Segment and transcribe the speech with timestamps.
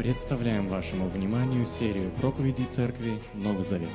[0.00, 3.90] Представляем вашему вниманию серию проповедей Церкви Новый Завет.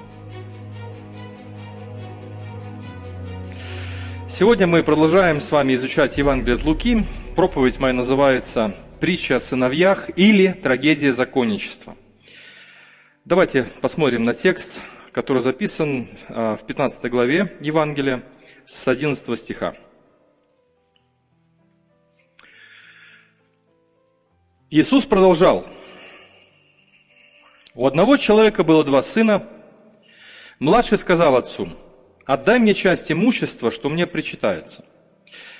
[4.29, 7.03] Сегодня мы продолжаем с вами изучать Евангелие от Луки.
[7.35, 11.95] Проповедь моя называется «Притча о сыновьях» или «Трагедия законничества».
[13.25, 14.79] Давайте посмотрим на текст,
[15.11, 18.21] который записан а, в 15 главе Евангелия
[18.67, 19.73] с 11 стиха.
[24.69, 25.65] Иисус продолжал.
[27.75, 29.45] У одного человека было два сына.
[30.59, 31.67] Младший сказал отцу,
[32.25, 34.85] «Отдай мне часть имущества, что мне причитается».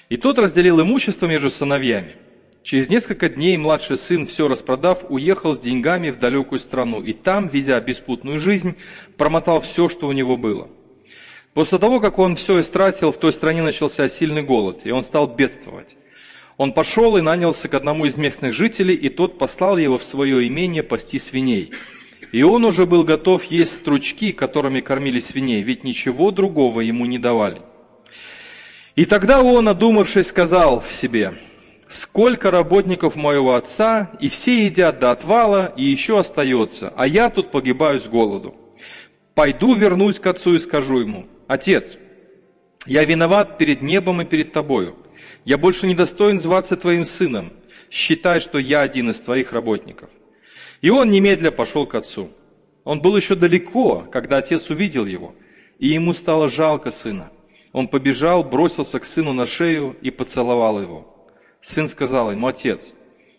[0.07, 2.13] И тот разделил имущество между сыновьями.
[2.63, 7.49] Через несколько дней младший сын, все распродав, уехал с деньгами в далекую страну, и там,
[7.49, 8.75] ведя беспутную жизнь,
[9.17, 10.69] промотал все, что у него было.
[11.53, 15.27] После того, как он все истратил, в той стране начался сильный голод, и он стал
[15.27, 15.97] бедствовать.
[16.55, 20.47] Он пошел и нанялся к одному из местных жителей, и тот послал его в свое
[20.47, 21.73] имение пасти свиней.
[22.31, 27.19] И он уже был готов есть стручки, которыми кормили свиней, ведь ничего другого ему не
[27.19, 27.61] давали.
[28.95, 31.33] И тогда он, одумавшись, сказал в себе,
[31.87, 37.51] «Сколько работников моего отца, и все едят до отвала, и еще остается, а я тут
[37.51, 38.55] погибаю с голоду.
[39.35, 41.97] Пойду вернусь к отцу и скажу ему, «Отец,
[42.85, 44.95] я виноват перед небом и перед тобою.
[45.43, 47.51] Я больше не достоин зваться твоим сыном.
[47.91, 50.09] Считай, что я один из твоих работников».
[50.85, 52.29] И он немедля пошел к отцу.
[52.83, 55.33] Он был еще далеко, когда отец увидел его,
[55.79, 57.31] и ему стало жалко сына.
[57.71, 61.27] Он побежал, бросился к сыну на шею и поцеловал его.
[61.59, 62.93] Сын сказал ему, «Отец,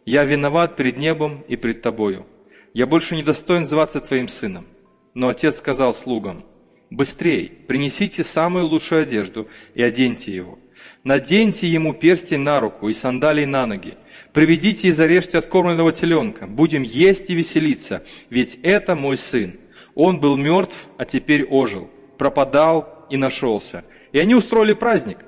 [0.05, 2.27] я виноват перед небом и пред тобою.
[2.75, 4.67] Я больше не достоин зваться твоим сыном».
[5.15, 6.45] Но отец сказал слугам,
[6.91, 10.59] Быстрей, принесите самую лучшую одежду и оденьте его.
[11.05, 13.97] Наденьте ему перстень на руку и сандалии на ноги.
[14.37, 16.47] Приведите и зарежьте откормленного теленка.
[16.47, 19.59] Будем есть и веселиться, ведь это мой сын.
[19.95, 21.89] Он был мертв, а теперь ожил,
[22.19, 23.87] пропадал и нашелся.
[24.13, 25.21] И они устроили праздник.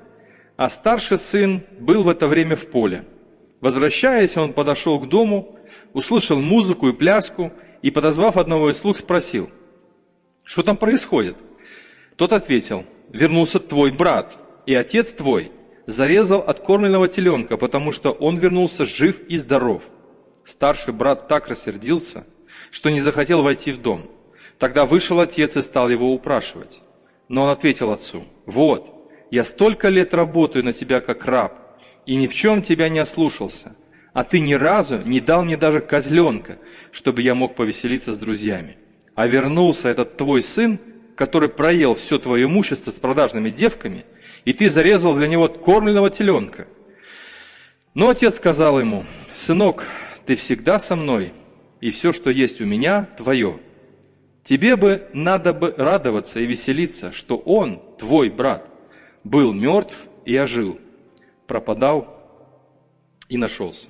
[0.57, 3.03] А старший сын был в это время в поле.
[3.61, 5.57] Возвращаясь, он подошел к дому,
[5.93, 9.49] услышал музыку и пляску, и, подозвав одного из слуг, спросил,
[10.43, 11.35] что там происходит?
[12.15, 14.37] Тот ответил, вернулся твой брат,
[14.67, 15.51] и отец твой
[15.89, 19.83] зарезал откормленного теленка, потому что он вернулся жив и здоров.
[20.43, 22.25] Старший брат так рассердился,
[22.71, 24.09] что не захотел войти в дом.
[24.57, 26.81] Тогда вышел отец и стал его упрашивать.
[27.27, 31.53] Но он ответил отцу, вот, я столько лет работаю на тебя как раб,
[32.05, 33.75] и ни в чем тебя не ослушался,
[34.13, 36.57] а ты ни разу не дал мне даже козленка,
[36.91, 38.77] чтобы я мог повеселиться с друзьями.
[39.13, 40.79] А вернулся этот твой сын
[41.19, 44.05] который проел все твое имущество с продажными девками,
[44.49, 46.65] и ты зарезал для него кормленного теленка.
[47.93, 49.05] Но отец сказал ему,
[49.35, 49.85] сынок,
[50.25, 51.33] ты всегда со мной,
[51.81, 53.59] и все, что есть у меня, твое.
[54.41, 58.67] Тебе бы надо бы радоваться и веселиться, что он, твой брат,
[59.23, 59.95] был мертв
[60.25, 60.79] и ожил,
[61.45, 62.07] пропадал
[63.27, 63.89] и нашелся.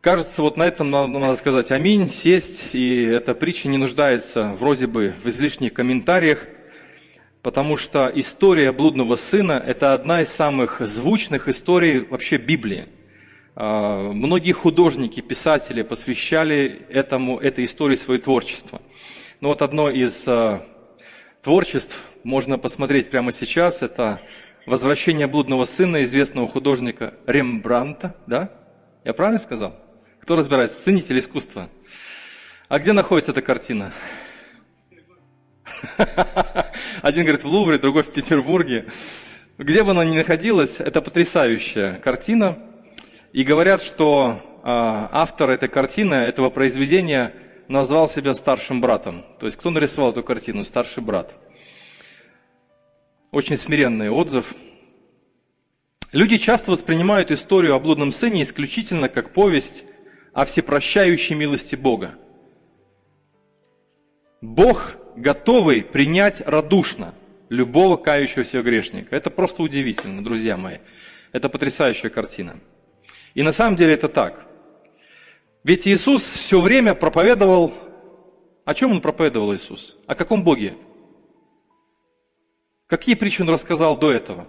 [0.00, 5.12] Кажется, вот на этом надо сказать аминь, сесть, и эта притча не нуждается вроде бы
[5.22, 6.48] в излишних комментариях,
[7.42, 12.86] потому что история блудного сына– это одна из самых звучных историй вообще Библии.
[13.54, 18.80] А, многие художники, писатели посвящали этому, этой истории свое творчество.
[19.40, 20.64] Но вот одно из а,
[21.42, 24.20] творчеств можно посмотреть прямо сейчас– это
[24.64, 28.52] «Возвращение блудного сына» известного художника Рембранта, да?
[29.04, 29.74] Я правильно сказал?
[30.20, 30.80] Кто разбирается?
[30.84, 31.68] Ценитель искусства.
[32.68, 33.92] А где находится эта картина?
[37.00, 38.86] Один говорит в Лувре, другой в Петербурге.
[39.58, 42.58] Где бы она ни находилась, это потрясающая картина.
[43.32, 47.34] И говорят, что а, автор этой картины, этого произведения,
[47.68, 49.24] назвал себя старшим братом.
[49.38, 50.64] То есть, кто нарисовал эту картину?
[50.64, 51.34] Старший брат.
[53.30, 54.54] Очень смиренный отзыв.
[56.12, 59.84] Люди часто воспринимают историю о блудном сыне исключительно как повесть
[60.34, 62.14] о всепрощающей милости Бога.
[64.42, 67.14] Бог готовый принять радушно
[67.48, 69.14] любого кающегося грешника.
[69.14, 70.78] Это просто удивительно, друзья мои.
[71.32, 72.60] Это потрясающая картина.
[73.34, 74.46] И на самом деле это так.
[75.64, 77.72] Ведь Иисус все время проповедовал...
[78.64, 79.96] О чем Он проповедовал Иисус?
[80.06, 80.76] О каком Боге?
[82.86, 84.48] Какие притчи Он рассказал до этого?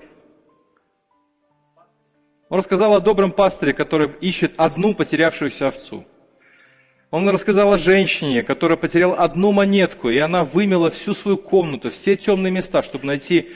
[2.49, 6.05] Он рассказал о добром пастыре, который ищет одну потерявшуюся овцу.
[7.13, 12.15] Он рассказал о женщине, которая потеряла одну монетку, и она вымела всю свою комнату, все
[12.15, 13.51] темные места, чтобы найти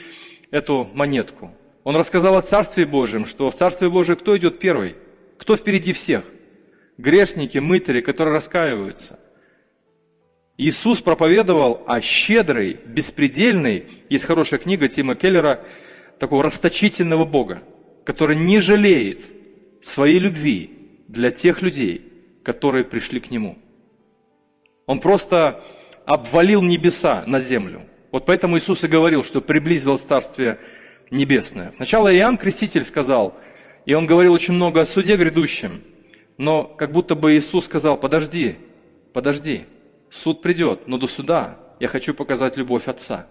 [0.52, 1.50] эту монетку.
[1.82, 4.94] Он рассказал о Царстве Божьем, что в Царстве Божьем кто идет первый?
[5.38, 6.24] Кто впереди всех?
[6.98, 9.18] грешники, мытари, которые раскаиваются.
[10.56, 15.64] Иисус проповедовал о щедрой, беспредельной, есть хорошая книга Тима Келлера,
[16.18, 17.62] такого расточительного Бога,
[18.04, 19.20] который не жалеет
[19.80, 20.70] своей любви
[21.06, 22.07] для тех людей,
[22.48, 23.58] которые пришли к Нему.
[24.86, 25.62] Он просто
[26.06, 27.82] обвалил небеса на землю.
[28.10, 30.58] Вот поэтому Иисус и говорил, что приблизилось Царствие
[31.10, 31.72] Небесное.
[31.72, 33.36] Сначала Иоанн Креститель сказал,
[33.84, 35.82] и он говорил очень много о суде грядущем,
[36.38, 38.56] но как будто бы Иисус сказал, подожди,
[39.12, 39.66] подожди,
[40.08, 43.26] суд придет, но до суда я хочу показать любовь Отца.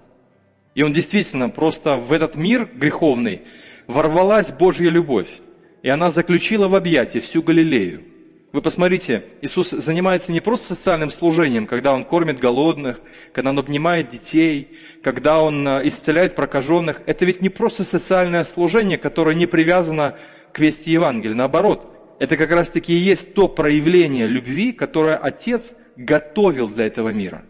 [0.75, 3.41] И он действительно просто в этот мир греховный
[3.87, 5.39] ворвалась Божья любовь,
[5.81, 8.16] и она заключила в объятии всю Галилею.
[8.53, 13.01] Вы посмотрите, Иисус занимается не просто социальным служением, когда Он кормит голодных,
[13.33, 17.01] когда Он обнимает детей, когда Он э, исцеляет прокаженных.
[17.05, 20.17] Это ведь не просто социальное служение, которое не привязано
[20.53, 21.35] к вести Евангелия.
[21.35, 27.43] Наоборот, это как раз-таки и есть то проявление любви, которое Отец готовил для этого мира.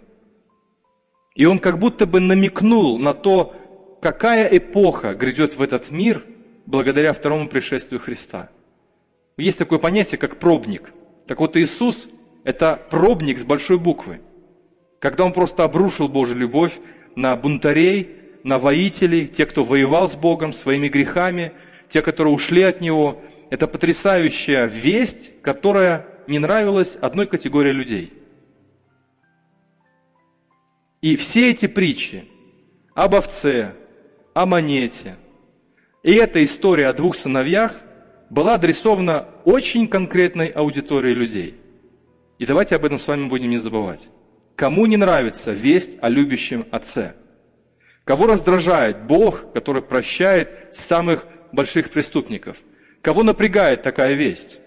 [1.36, 3.54] И Он как будто бы намекнул на то,
[4.02, 6.26] какая эпоха грядет в этот мир
[6.66, 8.50] благодаря второму пришествию Христа–
[9.38, 10.92] есть такое понятие, как пробник.
[11.28, 12.08] Так вот Иисус–
[12.44, 14.22] это пробник с большой буквы.
[15.00, 16.80] Когда Он просто обрушил Божью любовь
[17.16, 21.52] на бунтарей, на воителей, те, кто воевал с Богом своими грехами,
[21.90, 23.22] те, которые ушли от Него.
[23.50, 28.14] Это потрясающая весть, которая не нравилась одной категории людей.
[31.02, 32.26] И все эти притчи
[32.94, 33.76] об овце,
[34.34, 35.16] о монете,
[36.04, 37.82] и эта история о двух сыновьях
[38.30, 41.56] была адресована очень конкретной аудитории людей.
[42.40, 44.10] И давайте об этом с вами будем не забывать.
[44.56, 47.16] Кому не нравится весть о любящем Отце?
[48.04, 52.58] Кого раздражает Бог, который прощает самых больших преступников?
[53.02, 54.60] Кого напрягает такая весть?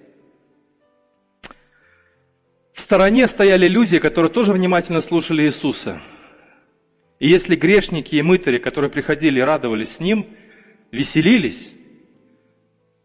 [2.72, 6.00] В стороне стояли люди, которые тоже внимательно слушали Иисуса.
[7.18, 10.26] И если грешники и мытари, которые приходили и радовались с Ним,
[10.90, 11.72] веселились,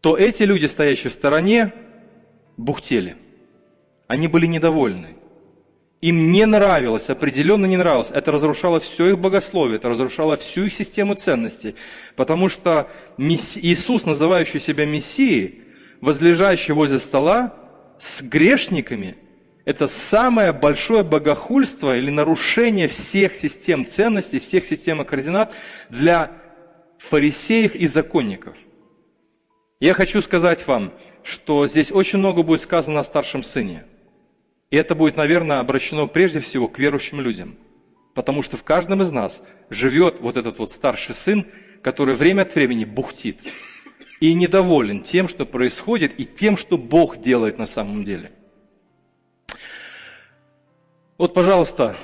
[0.06, 1.72] то эти люди, стоящие в стороне,
[2.56, 3.16] бухтели.
[4.06, 5.08] Они были недовольны.
[6.00, 8.12] Им не нравилось, определенно не нравилось.
[8.12, 11.74] Это разрушало все их богословие, это разрушало всю их систему ценностей.
[12.14, 12.88] Потому что
[13.18, 15.62] Иисус, называющий себя Мессией,
[16.00, 17.56] возлежащий возле стола
[17.98, 19.16] с грешниками,
[19.64, 25.52] это самое большое богохульство или нарушение всех систем ценностей, всех систем координат
[25.90, 26.30] для
[26.98, 28.54] фарисеев и законников.
[29.78, 30.90] Я хочу сказать вам,
[31.22, 33.84] что здесь очень много будет сказано о старшем сыне.
[34.70, 37.56] И это будет, наверное, обращено прежде всего к верующим людям.
[38.14, 41.44] Потому что в каждом из нас живет вот этот вот старший сын,
[41.82, 43.40] который время от времени бухтит
[44.18, 48.32] и недоволен тем, что происходит, и тем, что Бог делает на самом деле.
[51.18, 51.94] Вот, пожалуйста,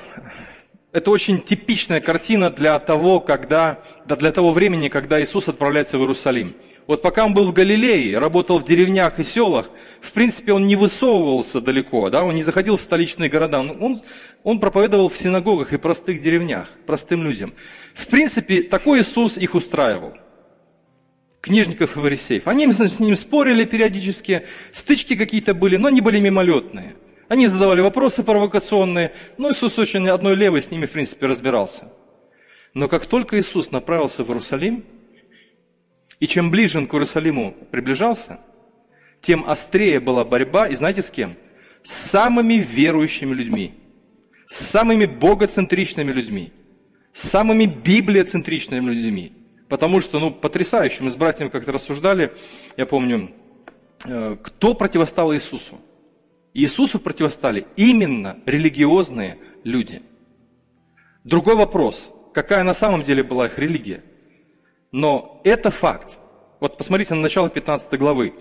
[0.91, 6.55] это очень типичная картина для того, когда, для того времени, когда Иисус отправляется в Иерусалим–
[6.85, 9.69] вот пока он был в Галилее, работал в деревнях и селах,
[10.01, 14.01] в принципе, он не высовывался далеко, да, он не заходил в столичные города, он,
[14.43, 17.53] он проповедовал в синагогах и простых деревнях, простым людям.
[17.93, 20.13] В принципе, такой Иисус их устраивал.
[21.39, 22.47] Книжников и фарисеев.
[22.47, 26.95] Они с ним спорили периодически, стычки какие-то были, но они были мимолетные.
[27.27, 31.91] Они задавали вопросы провокационные, но Иисус очень одной левой с ними, в принципе, разбирался.
[32.73, 34.85] Но как только Иисус направился в Иерусалим,
[36.23, 38.39] и чем ближе он к Иерусалиму приближался,
[39.19, 41.35] тем острее была борьба, и знаете с кем?
[41.83, 43.73] С самыми верующими людьми,
[44.47, 46.53] с самыми богоцентричными людьми,
[47.13, 49.33] с самыми библиоцентричными людьми.
[49.67, 52.31] Потому что, ну, потрясающе, мы с братьями как-то рассуждали,
[52.77, 53.31] я помню,
[54.05, 55.81] э, кто противостал Иисусу.
[56.53, 60.01] Иисусу противостали именно религиозные люди.
[61.25, 64.05] Другой вопрос, какая на самом деле была их религия–
[64.93, 66.19] но это факт.
[66.61, 68.35] Вот посмотрите на начало 15 главы.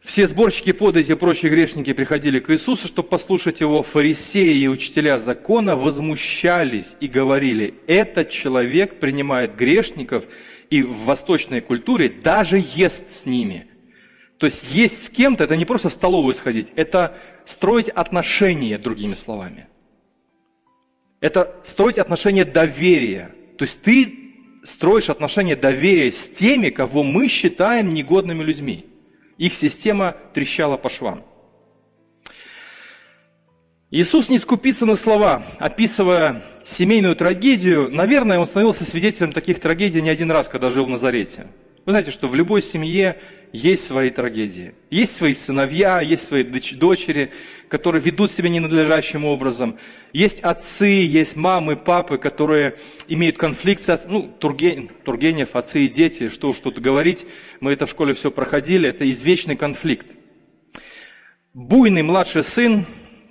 [0.00, 3.82] Все сборщики подати и прочие грешники приходили к Иисусу, чтобы послушать его.
[3.82, 10.24] Фарисеи и учителя закона возмущались и говорили, этот человек принимает грешников
[10.70, 13.66] и в восточной культуре даже ест с ними.
[14.38, 19.12] То есть есть с кем-то, это не просто в столовую сходить, это строить отношения, другими
[19.12, 19.68] словами.
[21.20, 23.34] Это строить отношения доверия.
[23.58, 24.19] То есть ты
[24.64, 28.86] строишь отношения доверия с теми, кого мы считаем негодными людьми.
[29.38, 31.24] Их система трещала по швам.
[33.90, 37.90] Иисус не скупится на слова, описывая семейную трагедию.
[37.90, 41.48] Наверное, он становился свидетелем таких трагедий не один раз, когда жил в Назарете.
[41.86, 43.18] Вы знаете, что в любой семье
[43.52, 44.74] есть свои трагедии.
[44.90, 47.32] Есть свои сыновья, есть свои дочери,
[47.68, 49.78] которые ведут себя ненадлежащим образом.
[50.12, 52.76] Есть отцы, есть мамы, папы, которые
[53.08, 57.26] имеют конфликт с ну, Турген, Тургенев, отцы и дети, что уж тут говорить,
[57.60, 60.06] мы это в школе все проходили, это извечный конфликт.
[61.54, 62.84] Буйный младший сын,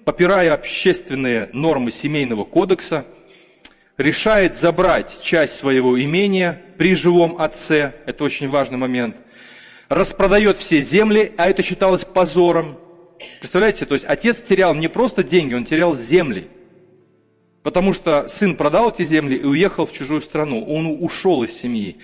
[0.06, 3.06] попирая общественные нормы семейного кодекса,
[4.00, 9.18] решает забрать часть своего имения при живом отце, это очень важный момент,
[9.90, 12.78] распродает все земли, а это считалось позором.
[13.40, 16.48] Представляете, то есть отец терял не просто деньги, он терял земли.
[17.62, 21.98] Потому что сын продал эти земли и уехал в чужую страну, он ушел из семьи.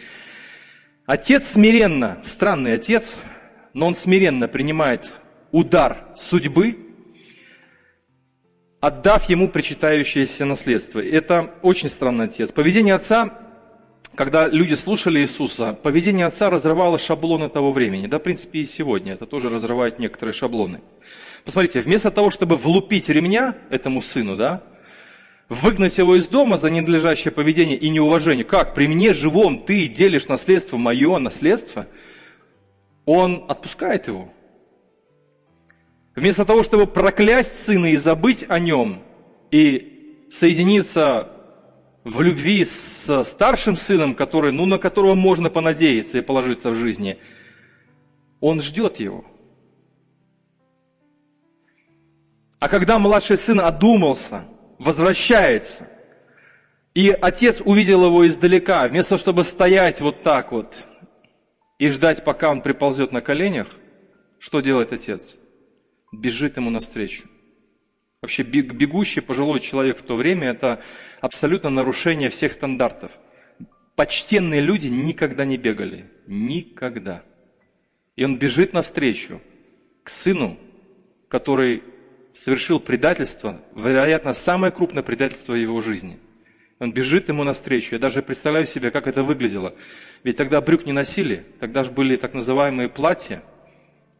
[1.06, 3.16] Отец смиренно, странный отец,
[3.74, 5.14] но он смиренно принимает
[5.52, 6.85] удар судьбы,
[8.80, 11.00] отдав ему причитающееся наследство.
[11.00, 12.52] Это очень странный отец.
[12.52, 13.38] Поведение отца,
[14.16, 18.08] когда люди слушали Иисуса, поведение отца разрывало шаблоны того времени.
[18.08, 20.82] Да, в принципе, и сегодня это тоже разрывает некоторые шаблоны.
[21.44, 24.64] Посмотрите, вместо того, чтобы влупить ремня этому сыну, да,
[25.50, 30.28] выгнать его из дома за ненадлежащее поведение и неуважение, как при мне живом ты делишь
[30.28, 31.88] наследство, мое наследство,
[33.06, 34.30] он отпускает его.
[36.16, 39.04] Вместо того, чтобы проклясть сына и забыть о нем,
[39.52, 41.30] и соединиться
[42.06, 47.20] в любви с старшим сыном, который, ну, на которого можно понадеяться и положиться в жизни,
[48.40, 49.26] он ждет его.
[52.60, 54.46] А когда младший сын одумался,
[54.80, 55.90] возвращается,
[56.94, 60.78] и отец увидел его издалека, вместо того, чтобы стоять вот так вот
[61.78, 63.68] и ждать, пока он приползет на коленях,
[64.40, 65.36] что делает отец?
[66.20, 67.28] Бежит ему навстречу.
[68.22, 70.82] Вообще бегущий пожилой человек в то время– это
[71.22, 73.12] абсолютно нарушение всех стандартов.
[73.96, 76.10] Почтенные люди никогда не бегали.
[76.26, 77.24] Никогда.
[78.16, 79.42] И он бежит навстречу
[80.04, 80.58] к сыну,
[81.28, 81.84] который
[82.34, 86.18] совершил предательство, вероятно, самое крупное предательство его жизни.
[86.80, 87.96] Он бежит ему навстречу.
[87.96, 89.76] Я даже представляю себе, как это выглядело.
[90.24, 93.44] Ведь тогда брюк не носили, тогда же были так называемые платья–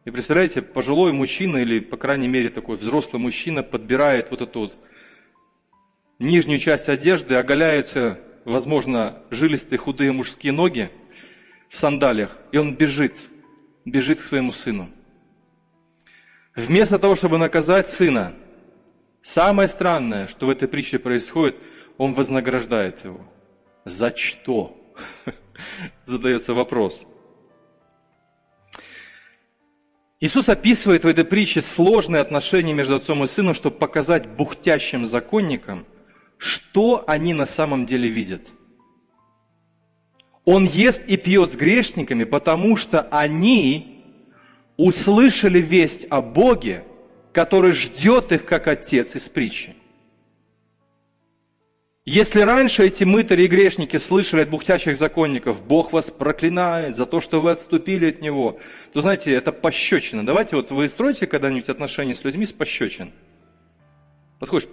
[0.06, 4.78] и представляете, пожилой мужчина или, по крайней мере, такой взрослый мужчина подбирает вот эту вот
[6.20, 10.90] нижнюю часть одежды, оголяются, возможно, жилистые худые мужские ноги
[11.68, 13.18] в сандалиях, и он бежит,
[13.84, 14.90] бежит к своему сыну.
[16.54, 18.32] Вместо того, чтобы наказать сына,
[19.22, 21.56] самое странное, что в этой притче происходит,
[21.98, 23.26] он вознаграждает его.
[23.84, 24.80] За что?
[26.04, 27.04] Задается вопрос.
[30.18, 35.86] Иисус описывает в этой притче сложные отношения между отцом и сыном, чтобы показать бухтящим законникам,
[36.38, 38.48] что они на самом деле видят.
[40.46, 44.04] Он ест и пьет с грешниками, потому что они
[44.78, 46.84] услышали весть о Боге,
[47.32, 49.75] который ждет их как отец из притчи.
[52.08, 57.20] Если раньше эти мытари и грешники слышали от бухтящих законников, Бог вас проклинает за то,
[57.20, 58.60] что вы отступили от Него,
[58.92, 60.24] то знаете, это пощечина.
[60.24, 63.10] Давайте вот вы строите когда-нибудь отношения с людьми с пощечин.
[64.38, 64.68] Подходишь,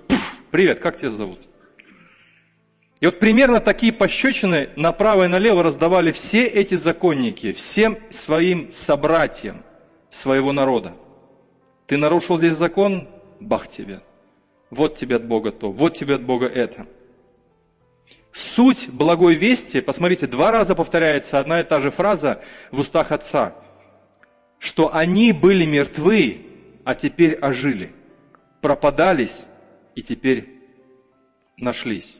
[0.51, 1.39] привет, как тебя зовут?
[2.99, 9.63] И вот примерно такие пощечины направо и налево раздавали все эти законники, всем своим собратьям
[10.11, 10.93] своего народа.
[11.87, 13.07] Ты нарушил здесь закон,
[13.39, 14.01] бах тебе.
[14.69, 16.85] Вот тебе от Бога то, вот тебе от Бога это.
[18.53, 23.55] Суть благой вести, посмотрите, два раза повторяется одна и та же фраза в устах Отца,
[24.59, 26.45] что они были мертвы,
[26.83, 27.91] а теперь ожили,
[28.61, 29.45] пропадались
[29.95, 30.51] и теперь
[31.57, 32.17] нашлись.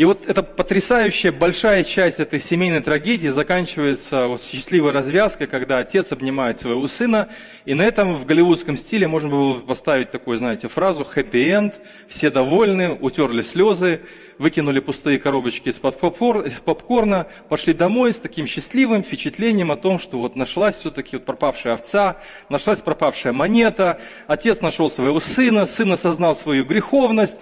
[0.00, 6.10] И вот эта потрясающая большая часть этой семейной трагедии заканчивается вот счастливой развязкой, когда отец
[6.10, 7.28] обнимает своего сына,
[7.66, 11.74] и на этом в голливудском стиле можно было поставить такую, знаете, фразу «хэппи-энд»,
[12.08, 14.00] все довольны, утерли слезы,
[14.38, 20.34] выкинули пустые коробочки из-под попкорна, пошли домой с таким счастливым впечатлением о том, что вот
[20.34, 22.16] нашлась все-таки вот пропавшая овца,
[22.48, 27.38] нашлась пропавшая монета, отец нашел своего сына, сын осознал свою греховность,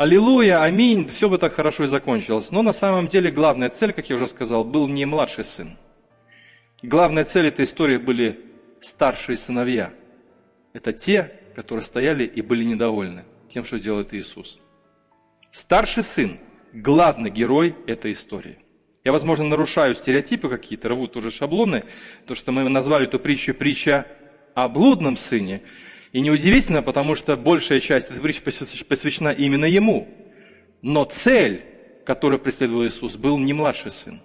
[0.00, 2.50] аллилуйя, аминь, все бы так хорошо и закончилось.
[2.50, 5.76] Но на самом деле главная цель, как я уже сказал, был не младший сын.
[6.82, 8.40] Главная цель этой истории были
[8.80, 9.92] старшие сыновья.
[10.72, 14.58] Это те, которые стояли и были недовольны тем, что делает Иисус.
[15.52, 16.38] Старший сын–
[16.72, 18.58] главный герой этой истории.
[19.04, 21.84] Я, возможно, нарушаю стереотипы какие-то, рву тоже шаблоны,
[22.26, 24.06] то, что мы назвали эту притчу притча
[24.54, 25.60] о блудном сыне–
[26.12, 30.08] и неудивительно, потому что большая часть этой притчи посвящена именно ему.
[30.82, 31.64] Но цель,
[32.04, 34.20] которую преследовал Иисус, был не младший сын.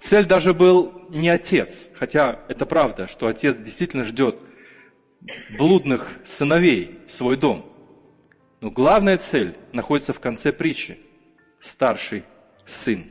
[0.00, 4.36] Цель даже был не отец, хотя это правда, что отец действительно ждет
[5.56, 7.64] блудных сыновей в свой дом.
[8.60, 10.98] Но главная цель находится в конце притчи.
[11.60, 12.24] Старший
[12.66, 13.10] сын.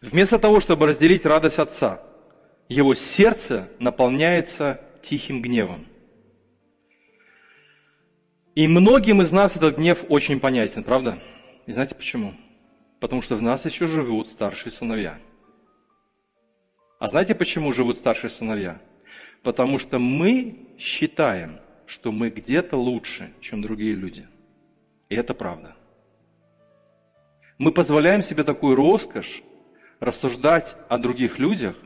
[0.00, 2.02] Вместо того, чтобы разделить радость отца,
[2.68, 5.86] его сердце наполняется тихим гневом.
[8.54, 11.18] И многим из нас этот гнев очень понятен, правда?
[11.66, 12.34] И знаете почему?
[13.00, 15.18] Потому что в нас еще живут старшие сыновья.
[16.98, 18.80] А знаете, почему живут старшие сыновья?
[19.42, 24.26] Потому что мы считаем, что мы где-то лучше, чем другие люди.
[25.10, 25.76] И это правда.
[27.58, 29.42] Мы позволяем себе такую роскошь
[30.00, 31.76] рассуждать о других людях,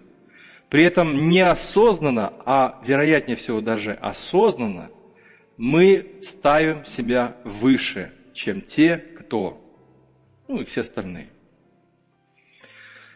[0.70, 4.90] при этом неосознанно, а вероятнее всего даже осознанно,
[5.56, 9.60] мы ставим себя выше, чем те, кто,
[10.46, 11.28] ну и все остальные.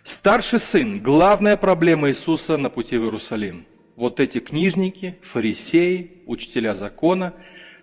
[0.03, 3.67] Старший сын– главная проблема Иисуса на пути в Иерусалим.
[3.95, 7.35] Вот эти книжники, фарисеи, учителя закона,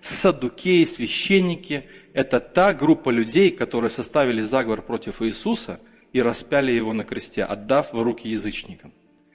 [0.02, 5.80] садукеи, священники– это та группа людей, которые составили заговор против Иисуса
[6.12, 8.92] и распяли его на кресте, отдав в руки язычникам.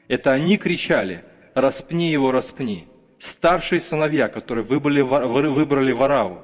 [0.09, 6.43] Это они кричали «Распни его, распни!» Старшие сыновья, которые выбрали, выбрали Вараву,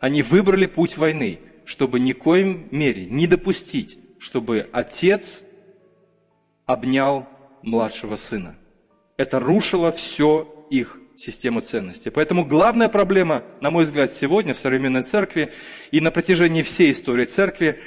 [0.00, 5.42] они выбрали путь войны, чтобы ни коим мере не допустить, чтобы отец
[6.64, 7.28] обнял
[7.62, 8.56] младшего сына.
[9.16, 12.10] Это рушило все их систему ценностей.
[12.10, 15.52] Поэтому главная проблема, на мой взгляд, сегодня в современной церкви
[15.90, 17.80] и на протяжении всей истории церкви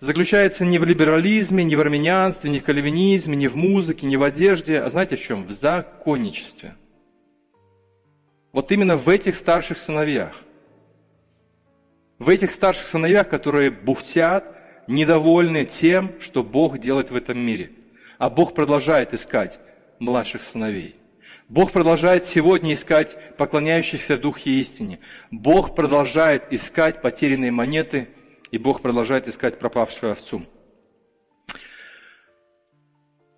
[0.00, 4.22] заключается не в либерализме, не в армянстве, не в кальвинизме, не в музыке, не в
[4.22, 5.46] одежде, а знаете в чем?
[5.46, 6.74] В законничестве.
[8.52, 10.42] Вот именно в этих старших сыновьях.
[12.18, 17.72] В этих старших сыновьях, которые бухтят, недовольны тем, что Бог делает в этом мире.
[18.18, 19.60] А Бог продолжает искать
[19.98, 20.96] младших сыновей.
[21.48, 24.98] Бог продолжает сегодня искать поклоняющихся Духе истине.
[25.30, 28.08] Бог продолжает искать потерянные монеты–
[28.50, 30.42] и Бог продолжает искать пропавшую овцу.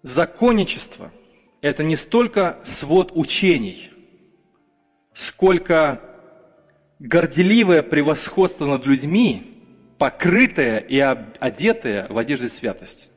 [0.03, 1.13] Законничество–
[1.61, 3.91] это не столько свод учений,
[5.15, 6.01] сколько
[6.99, 9.43] горделивое превосходство над людьми,
[9.99, 13.09] покрытое и одетое в одежде святости.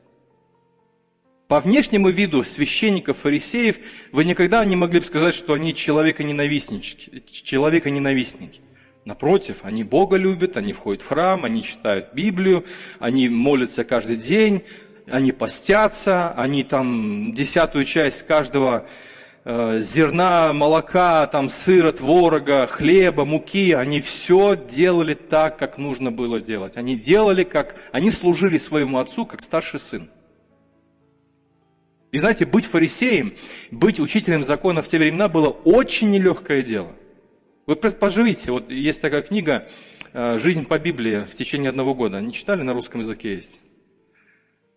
[1.48, 3.78] По внешнему виду священников, фарисеев
[4.12, 7.22] вы никогда не могли бы сказать, что они человеконенавистники.
[7.26, 8.60] человеконенавистники.
[9.04, 12.64] Напротив, они Бога любят, они входят в храм, они читают Библию,
[12.98, 14.64] они молятся каждый день,
[15.06, 18.86] они постятся, они там десятую часть каждого
[19.44, 26.40] э, зерна, молока, там сыра, творога, хлеба, муки, они все делали так, как нужно было
[26.40, 26.78] делать.
[26.78, 30.08] Они делали как, они служили своему отцу как старший сын.
[32.10, 33.34] И знаете, быть фарисеем,
[33.70, 36.92] быть учителем закона в те времена было очень нелегкое дело–
[37.66, 39.66] вы поживите, вот есть такая книга
[40.12, 42.20] э, «Жизнь по Библии» в течение одного года.
[42.20, 43.60] Не читали, на русском языке есть?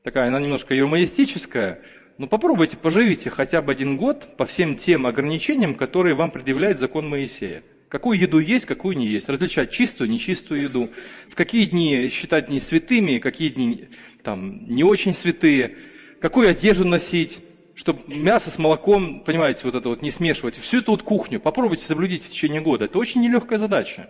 [0.04, 1.82] Такая, она немножко юмористическая,
[2.18, 7.10] но попробуйте, поживите хотя бы один год по всем тем ограничениям, которые вам предъявляет закон
[7.10, 7.62] Моисея.
[7.90, 9.30] Какую еду есть, какую не есть.
[9.30, 10.90] Различать чистую, нечистую еду.
[11.30, 13.90] В какие дни считать дни святыми, какие дни
[14.24, 15.78] там, не очень святые.
[16.20, 17.40] Какую одежду носить
[17.78, 20.58] чтобы мясо с молоком, понимаете, вот это вот не смешивать.
[20.58, 22.86] Всю эту вот кухню попробуйте соблюдить в течение года.
[22.86, 24.10] Это очень нелегкая задача.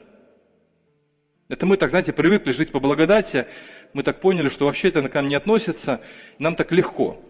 [1.49, 3.45] Это мы так, знаете, привыкли жить по благодати,
[3.91, 5.99] мы так поняли, что вообще это к нам не относится,
[6.39, 7.21] нам так легко.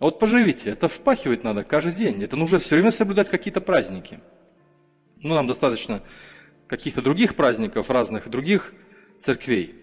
[0.00, 4.18] А вот поживите, это впахивать надо каждый день, это нужно все время соблюдать какие-то праздники.
[5.18, 6.02] Ну, нам достаточно
[6.66, 8.74] каких-то других праздников, разных других
[9.18, 9.76] церквей.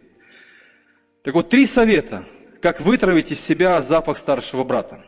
[1.23, 2.25] Так вот, три совета,
[2.61, 5.05] как вытравить из себя запах старшего брата.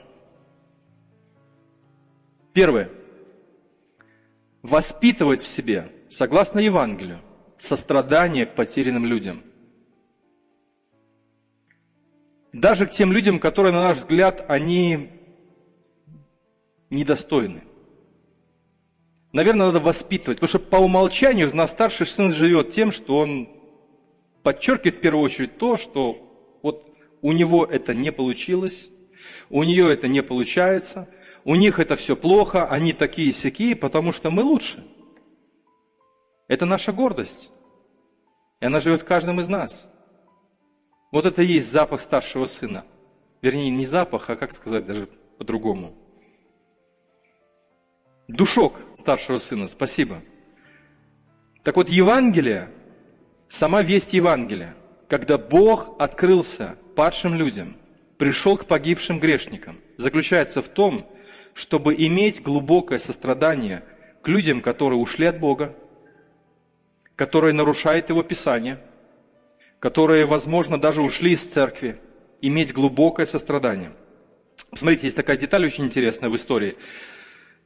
[2.54, 2.92] Первое.
[4.62, 7.20] Воспитывать в себе, согласно Евангелию,
[7.58, 9.42] сострадание к потерянным людям.
[12.54, 15.10] Даже к тем людям, которые, на наш взгляд, они
[16.92, 17.64] недостойны.
[19.32, 23.50] Наверное, надо воспитывать, потому что по умолчанию у нас старший сын живет тем, что он
[24.44, 28.92] подчеркивает в первую очередь то, что вот у него это не получилось,
[29.50, 31.10] у нее это не получается–
[31.46, 34.86] у них это все плохо, они такие сякие, потому что мы лучше.
[36.48, 37.52] Это наша гордость.
[38.60, 39.90] И она живет в каждом из нас.
[41.12, 42.86] Вот это и есть запах старшего сына.
[43.42, 45.94] Вернее, не запах, а как сказать даже по-другому.
[48.28, 50.22] Душок старшего сына, спасибо.
[51.64, 52.72] Так вот, Евангелие,
[53.50, 54.76] сама весть Евангелия,
[55.10, 57.78] когда Бог открылся падшим людям–
[58.24, 61.06] пришел к погибшим грешникам, заключается в том,
[61.54, 63.84] чтобы иметь глубокое сострадание
[64.22, 65.76] к людям, которые ушли от Бога,
[67.16, 68.80] которые нарушают Его Писание,
[69.80, 72.00] которые, возможно, даже ушли из церкви,
[72.42, 73.92] иметь глубокое сострадание.
[74.76, 76.78] Смотрите, есть такая деталь очень интересная в истории.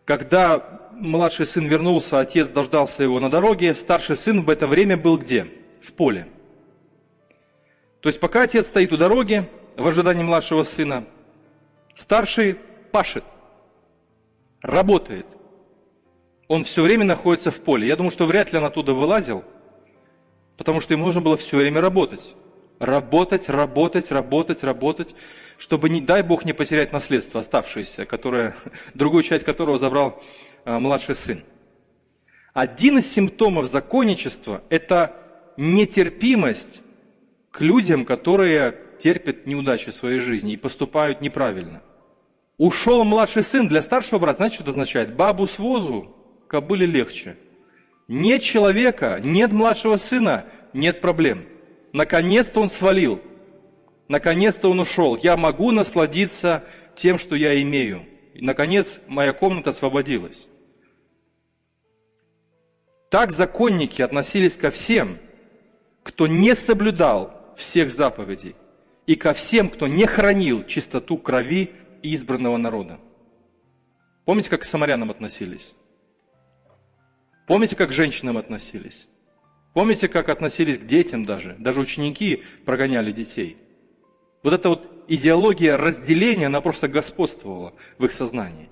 [0.05, 5.17] Когда младший сын вернулся, отец дождался его на дороге, старший сын в это время был
[5.17, 5.47] где?
[5.81, 6.27] В поле.
[8.01, 11.05] То есть пока отец стоит у дороги в ожидании младшего сына,
[11.93, 12.55] старший
[12.91, 13.23] пашет,
[14.61, 15.25] работает.
[16.47, 17.87] Он все время находится в поле.
[17.87, 19.43] Я думаю, что вряд ли он оттуда вылазил,
[20.57, 22.35] потому что ему нужно было все время работать.
[22.79, 25.15] Работать, работать, работать, работать,
[25.57, 28.55] чтобы, не дай Бог, не потерять наследство оставшееся, которое,
[28.93, 30.21] другую часть которого забрал
[30.63, 31.43] а, младший сын.
[32.53, 35.15] Один из симптомов законничества– это
[35.57, 36.83] нетерпимость
[37.51, 41.81] к людям, которые терпят неудачи в своей жизни и поступают неправильно.
[42.57, 45.15] Ушел младший сын для старшего брата, знаете, что это означает?
[45.15, 46.15] Бабу с возу,
[46.47, 47.37] кобыле легче.
[48.07, 51.45] Нет человека, нет младшего сына, нет проблем–
[51.97, 53.21] Наконец-то он свалил.
[54.07, 55.17] Наконец-то он ушел.
[55.17, 56.63] Я могу насладиться
[56.95, 58.05] тем, что я имею.
[58.35, 60.47] И, наконец, моя комната освободилась.
[63.09, 65.17] Так законники относились ко всем,
[66.03, 68.55] кто не соблюдал всех заповедей,
[69.07, 71.71] и ко всем, кто не хранил чистоту крови
[72.13, 72.99] избранного народа.
[74.25, 75.73] Помните, как к самарянам относились?
[77.47, 79.07] Помните, как к женщинам относились?
[79.73, 81.55] Помните, как относились к детям даже?
[81.59, 83.57] Даже ученики прогоняли детей.
[84.43, 88.69] Вот эта вот идеология разделения, она просто господствовала в их сознании.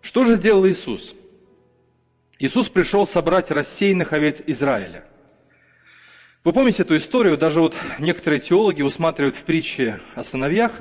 [0.00, 1.14] Что же сделал Иисус?
[2.38, 5.04] Иисус пришел собрать рассеянных овец Израиля.
[6.44, 7.38] Вы помните эту историю?
[7.38, 10.72] Даже вот некоторые теологи усматривают в притче о сыновьях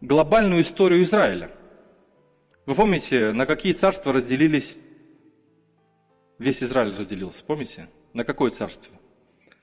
[0.00, 1.50] глобальную историю Израиля.
[2.66, 4.76] Вы помните, на какие царства разделились
[6.38, 7.88] весь Израиль разделился, помните?
[8.14, 8.92] На какое царство?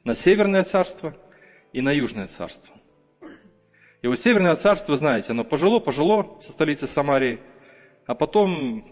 [0.03, 1.17] На Северное царство
[1.73, 2.75] и на Южное царство.
[4.01, 7.39] И вот Северное царство, знаете, оно пожило-пожило со столицы Самарии,
[8.05, 8.85] а потом,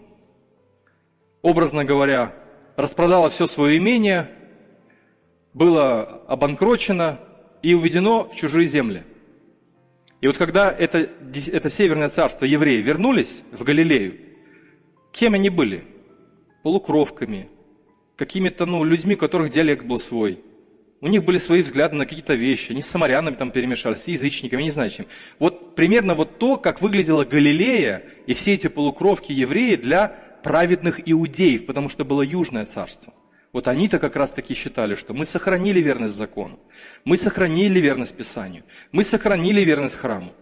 [1.42, 2.34] образно говоря,
[2.76, 4.30] распродало все свое имение,
[5.54, 7.20] было обанкрочено
[7.62, 9.04] и уведено в чужие земли.
[10.20, 11.08] И вот когда это,
[11.52, 14.18] это Северное царство евреи вернулись в Галилею,
[15.12, 15.84] кем они были?
[16.62, 17.48] Полукровками,
[18.16, 20.40] какими-то ну, людьми, у которых диалект был свой.
[21.00, 22.72] У них были свои взгляды на какие-то вещи.
[22.72, 25.06] Они с самарянами там перемешались, с язычниками, не знаю чем.
[25.38, 30.08] Вот примерно вот то, как выглядела Галилея и все эти полукровки евреи для
[30.42, 33.12] праведных иудеев, потому что было Южное царство.
[33.56, 36.60] Вот они-то как раз таки считали, что мы сохранили верность закону,
[37.06, 40.34] мы сохранили верность Писанию, мы сохранили верность храму.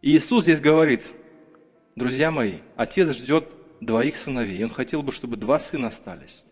[0.00, 1.04] И Иисус здесь говорит,
[1.96, 6.44] друзья мои, отец ждет двоих сыновей, и он хотел бы, чтобы два сына остались.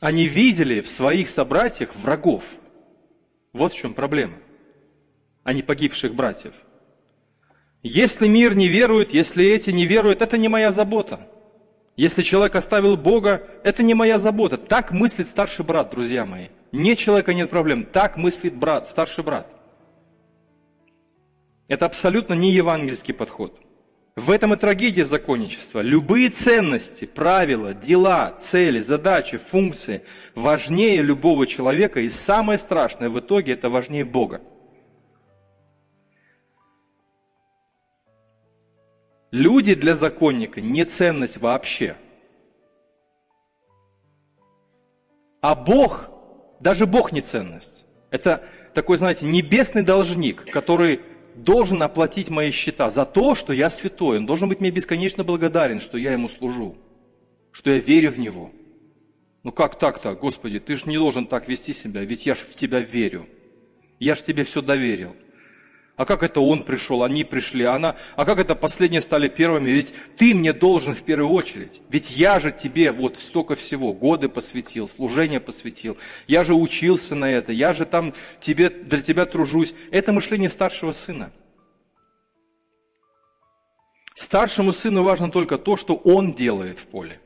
[0.00, 2.44] Они видели в своих собратьях врагов.
[3.52, 4.36] Вот в чем проблема.
[5.44, 6.54] Не погибших братьев.
[7.88, 11.20] Если мир не верует, если эти не веруют, это не моя забота.
[11.96, 14.58] Если человек оставил Бога, это не моя забота.
[14.58, 16.48] Так мыслит старший брат, друзья мои.
[16.70, 17.84] Нет человека, нет проблем.
[17.84, 19.50] Так мыслит брат, старший брат.
[21.66, 23.58] Это абсолютно не евангельский подход.
[24.16, 25.80] В этом и трагедия законничества.
[25.80, 30.02] Любые ценности, правила, дела, цели, задачи, функции
[30.34, 34.42] важнее любого человека, и самое страшное в итоге это важнее Бога.
[39.30, 41.96] Люди для законника не ценность вообще.
[45.40, 46.10] А Бог,
[46.60, 47.86] даже Бог не ценность.
[48.10, 48.42] Это
[48.74, 51.00] такой, знаете, небесный должник, который
[51.34, 54.18] должен оплатить мои счета за то, что я святой.
[54.18, 56.76] Он должен быть мне бесконечно благодарен, что я ему служу,
[57.52, 58.50] что я верю в него.
[59.44, 62.54] Ну как так-то, Господи, ты же не должен так вести себя, ведь я же в
[62.54, 63.26] тебя верю.
[64.00, 65.14] Я же тебе все доверил.
[65.98, 69.68] А как это он пришел, они пришли, она, а как это последние стали первыми?
[69.70, 71.82] Ведь ты мне должен в первую очередь.
[71.88, 75.98] Ведь я же тебе вот столько всего, годы посвятил, служение посвятил.
[76.28, 79.74] Я же учился на это, я же там тебе, для тебя тружусь.
[79.90, 81.32] Это мышление старшего сына.
[84.14, 87.20] Старшему сыну важно только то, что он делает в поле.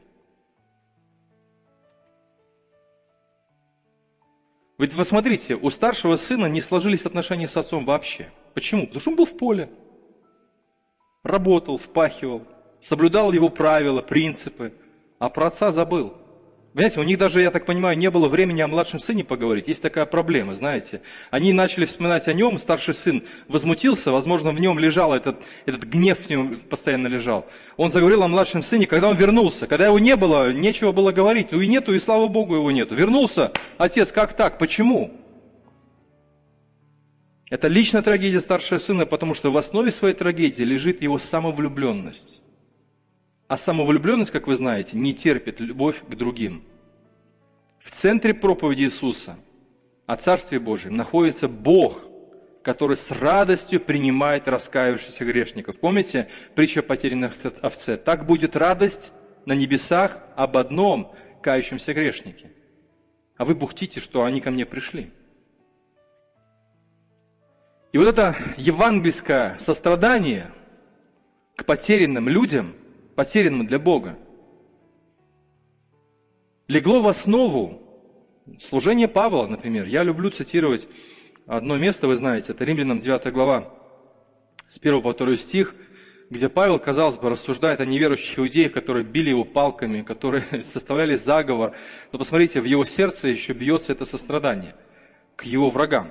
[4.78, 8.82] Ведь посмотрите, у старшего сына не сложились отношения с отцом вообще– Почему?
[8.82, 9.70] Потому что он был в поле.
[11.22, 12.42] Работал, впахивал,
[12.80, 14.72] соблюдал его правила, принципы,
[15.18, 16.14] а про отца забыл.
[16.74, 19.68] Понимаете, у них даже, я так понимаю, не было времени о младшем сыне поговорить.
[19.68, 21.02] Есть такая проблема, знаете.
[21.30, 26.18] Они начали вспоминать о нем, старший сын возмутился, возможно, в нем лежал этот, этот гнев
[26.18, 27.46] в нем постоянно лежал.
[27.76, 29.66] Он заговорил о младшем сыне, когда он вернулся.
[29.66, 31.52] Когда его не было, нечего было говорить.
[31.52, 32.94] Ну и нету, и слава Богу его нету.
[32.94, 35.21] Вернулся, отец, как так, почему?
[37.52, 42.40] Это личная трагедия старшего сына, потому что в основе своей трагедии лежит его самовлюбленность.
[43.46, 46.64] А самовлюбленность, как вы знаете, не терпит любовь к другим.
[47.78, 49.36] В центре проповеди Иисуса
[50.06, 52.00] о Царстве Божьем находится Бог,
[52.62, 55.78] который с радостью принимает раскаявшихся грешников.
[55.78, 57.98] Помните притча о потерянных овце?
[57.98, 59.12] Так будет радость
[59.44, 61.12] на небесах об одном
[61.42, 62.50] кающемся грешнике.
[63.36, 65.10] А вы бухтите, что они ко мне пришли.
[67.92, 70.50] И вот это евангельское сострадание
[71.56, 72.74] к потерянным людям–
[73.14, 74.18] потерянным для Бога,
[76.68, 77.82] легло в основу
[78.60, 79.86] служения Павла, например.
[79.86, 80.88] Я люблю цитировать
[81.46, 83.72] одно место, вы знаете, это Римлянам 9 глава,
[84.66, 85.74] с 1 по 2 стих,
[86.30, 91.74] где Павел, казалось бы, рассуждает о неверующих иудеях, которые били его палками, которые составляли заговор.
[92.10, 94.74] Но посмотрите, в его сердце еще бьется это сострадание
[95.36, 96.08] к его врагам.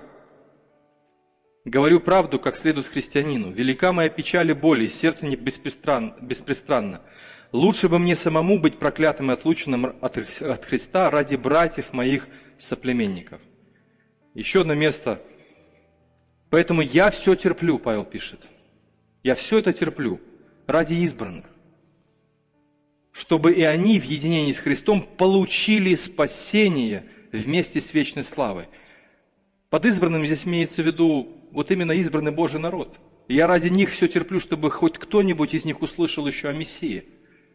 [1.64, 3.52] Говорю правду, как следует христианину.
[3.52, 7.02] Велика моя печаль и боль, и сердце не беспристран, беспристранно.
[7.52, 13.42] Лучше бы мне самому быть проклятым и отлученным от, от Христа ради братьев моих соплеменников.
[14.34, 15.22] Еще одно место.
[16.50, 18.48] Поэтому я все терплю, Павел пишет.
[19.22, 20.20] Я все это терплю
[20.66, 21.46] ради избранных.
[23.12, 28.68] Чтобы и они в единении с Христом получили спасение вместе с вечной славой.
[29.72, 33.00] Под избранным здесь имеется в виду вот именно избранный Божий народ.
[33.30, 37.06] Я ради них все терплю, чтобы хоть кто-нибудь из них услышал еще о Мессии.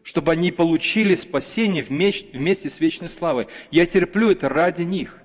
[0.01, 3.47] Чтобы они получили спасение вместе с вечной славой.
[3.69, 5.21] Я терплю это ради них.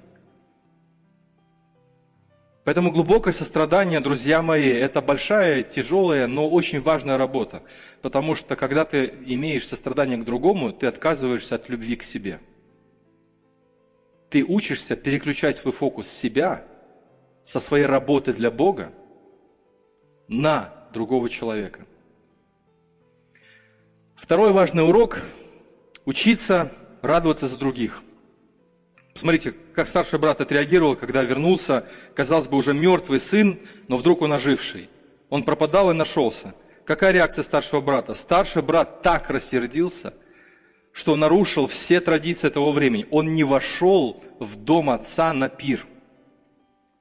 [2.64, 7.62] Поэтому глубокое сострадание, друзья мои, это большая, тяжелая, но очень важная работа.
[8.02, 12.38] Потому что когда ты имеешь сострадание к другому, ты отказываешься от любви к себе.
[14.28, 16.66] Ты учишься переключать свой фокус с себя
[17.42, 18.92] со своей работы для Бога
[20.28, 21.86] на другого человека.
[24.16, 25.20] Второй важный урок–
[26.04, 28.02] учиться радоваться за других.
[29.14, 34.32] Посмотрите, как старший брат отреагировал, когда вернулся, казалось бы, уже мертвый сын, но вдруг он
[34.32, 34.88] оживший.
[35.28, 36.54] Он пропадал и нашелся.
[36.84, 38.14] Какая реакция старшего брата?
[38.14, 40.14] Старший брат так рассердился,
[40.92, 43.06] что нарушил все традиции того времени.
[43.10, 45.84] Он не вошел в дом отца на пир–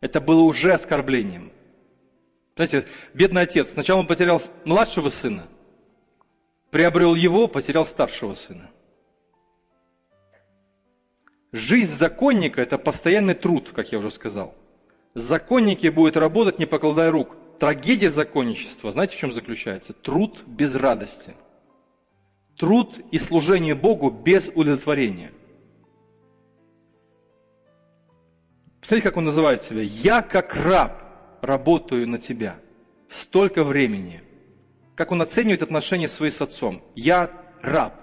[0.02, 1.52] это было уже оскорблением.
[2.56, 5.48] Знаете, бедный отец, сначала он потерял младшего сына,
[6.70, 8.70] приобрел его, потерял старшего сына.
[11.54, 14.56] Жизнь законника– это постоянный труд, как я уже сказал.
[15.14, 17.36] Законники будут работать, не покладая рук.
[17.60, 19.94] Трагедия законничества, знаете, в чем заключается?
[19.94, 21.36] Труд без радости.
[22.58, 25.32] Труд и служение Богу без удовлетворения–
[28.82, 29.82] Посмотрите, как он называет себя.
[29.82, 31.02] «Я, как раб,
[31.42, 32.58] работаю на тебя.
[33.08, 34.24] Столько времени».
[34.96, 36.84] Как он оценивает отношения свои с отцом.
[36.96, 37.96] «Я раб».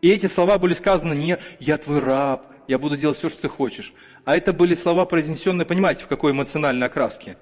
[0.00, 3.48] И эти слова были сказаны не «я твой раб, я буду делать все, что ты
[3.48, 3.92] хочешь»,
[4.24, 7.36] а это были слова, произнесенные, понимаете, в какой эмоциональной окраске.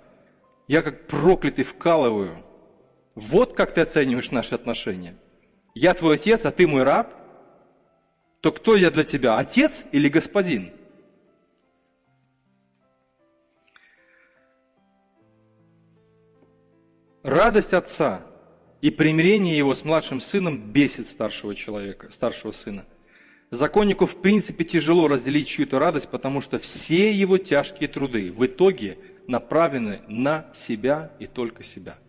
[0.67, 2.45] «Я как проклятый вкалываю».
[3.19, 5.17] Вот как ты оцениваешь наши отношения.
[5.75, 7.13] Я твой отец, а ты мой раб?
[8.41, 10.71] То кто я для тебя, отец или господин?
[17.23, 18.23] Радость отца
[18.81, 22.87] и примирение его с младшим сыном бесит старшего человека, старшего сына.
[23.51, 28.99] Законнику в принципе тяжело разделить чью-то радость, потому что все его тяжкие труды в итоге
[29.27, 31.99] направлены на себя и только себя–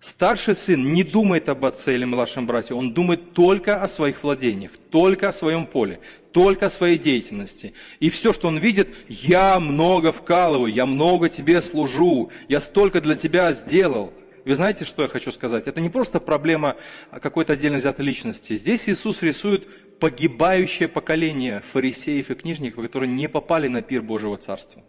[0.00, 4.72] Старший сын не думает об отце или младшем брате, он думает только о своих владениях,
[4.90, 6.00] только о своем поле,
[6.32, 7.74] только о своей деятельности.
[8.00, 13.14] И все, что он видит, я много вкалываю, я много тебе служу, я столько для
[13.14, 14.14] тебя сделал.
[14.46, 15.66] Вы знаете, что я хочу сказать?
[15.66, 16.76] Это не просто проблема
[17.20, 18.56] какой-то отдельно взятой личности.
[18.56, 24.82] Здесь Иисус рисует погибающее поколение фарисеев и книжников, которые не попали на пир Божьего Царства.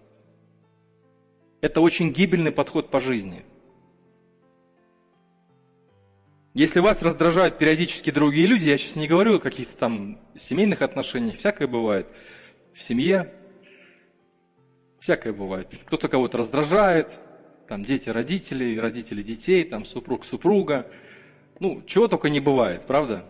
[1.59, 3.43] Это очень гибельный подход по жизни–
[6.53, 11.37] если вас раздражают периодически другие люди, я сейчас не говорю о каких-то там семейных отношениях,
[11.37, 12.07] всякое бывает.
[12.73, 13.33] В семье
[14.99, 15.73] всякое бывает.
[15.85, 17.19] Кто-то кого-то раздражает,
[17.67, 20.91] там дети родителей, родители детей, там супруг супруга.
[21.59, 23.25] Ну, чего только не бывает, правда?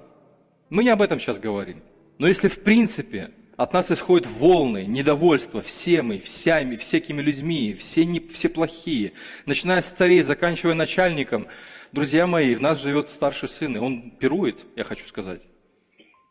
[0.69, 1.83] Мы не об этом сейчас говорим.
[2.17, 8.05] Но если в принципе от нас исходят волны недовольства, все мы, всеми, всякими людьми, все,
[8.05, 9.13] не, все плохие,
[9.45, 11.47] начиная с царей, заканчивая начальником,
[11.91, 15.41] друзья мои, в нас живет старший сын, и он пирует, я хочу сказать.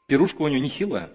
[0.07, 1.11] Пирушка у него нехилая.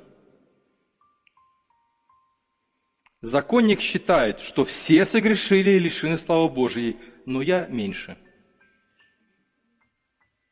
[3.22, 8.18] Законник считает, что все согрешили и лишены славы Божьей, но я меньше.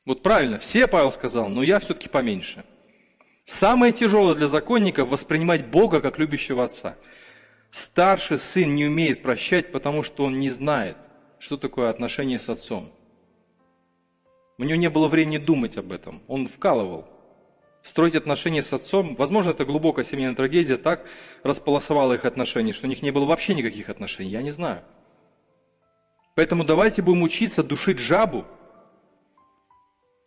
[0.05, 2.65] Вот правильно, все, Павел сказал, но я все-таки поменьше.
[3.45, 6.97] Самое тяжелое для законников– воспринимать Бога как любящего отца.
[7.71, 10.97] Старший сын не умеет прощать, потому что он не знает,
[11.39, 12.91] что такое отношение с отцом.
[14.57, 16.21] У него не было времени думать об этом.
[16.27, 17.07] Он вкалывал
[17.81, 19.15] строить отношения с отцом.
[19.15, 21.05] Возможно, это глубокая семейная трагедия так
[21.43, 24.31] располосовала их отношения, что у них не было вообще никаких отношений.
[24.31, 24.83] Я не знаю.
[26.35, 28.45] Поэтому давайте будем учиться душить жабу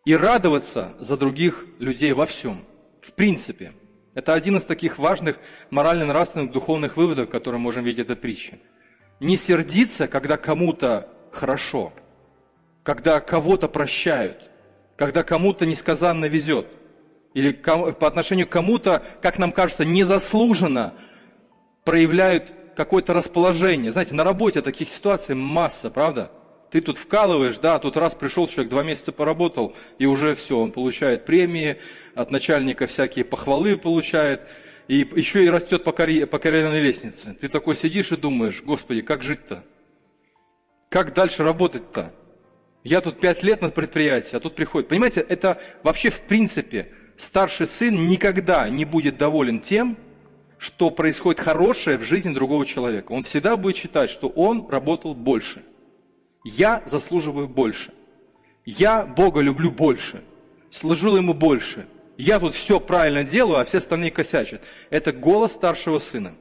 [0.05, 2.65] и радоваться за других людей во всем.
[3.03, 3.73] В принципе.
[4.15, 5.39] Это один из таких важных
[5.71, 8.61] морально-нравственных духовных выводов, которые можем видеть этой притче.
[9.21, 11.93] Не сердиться, когда кому-то хорошо,
[12.87, 14.51] когда кого-то прощают,
[14.97, 16.79] когда кому-то несказанно везет–
[17.37, 20.95] или по отношению к кому-то, как нам кажется, незаслуженно
[21.85, 23.93] проявляют какое-то расположение.
[23.93, 26.33] Знаете, на работе таких ситуаций масса, правда?
[26.71, 30.73] Ты тут вкалываешь, да, тут раз пришел человек, два месяца поработал, и уже все, он
[30.73, 31.77] получает премии,
[32.15, 34.41] от начальника всякие похвалы получает,
[34.89, 37.37] и еще и растет по, карьер, по карьерной лестнице.
[37.39, 39.63] Ты такой сидишь и думаешь, господи, как жить-то?
[40.89, 42.15] Как дальше работать-то?
[42.87, 44.89] Я тут пять лет на предприятии, а тут приходит.
[44.89, 49.97] Понимаете, это вообще в принципе старший сын никогда не будет доволен тем,
[50.57, 53.11] что происходит хорошее в жизни другого человека.
[53.11, 55.65] Он всегда будет считать, что он работал больше.
[56.45, 57.93] Я заслуживаю больше.
[58.65, 60.23] Я Бога люблю больше.
[60.71, 61.89] Служил ему больше.
[62.17, 64.63] Я тут все правильно делаю, а все остальные косячат.
[64.91, 66.37] Это голос старшего сына.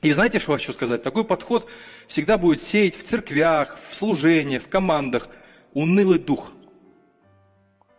[0.00, 1.02] И знаете, что хочу сказать?
[1.02, 1.68] Такой подход
[2.06, 5.28] всегда будет сеять в церквях, в служении, в командах
[5.74, 6.52] унылый дух.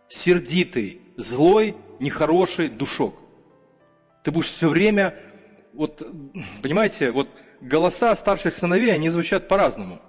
[0.08, 3.14] Сердитый, злой нехороший душок.
[4.22, 5.18] Ты будешь все время,
[5.72, 6.02] вот,
[6.62, 7.28] понимаете, вот
[7.60, 10.00] голоса старших сыновей, они звучат по-разному.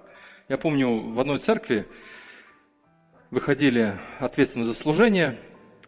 [0.47, 1.87] Я помню, в одной церкви
[3.31, 5.37] выходили ответственные за служение,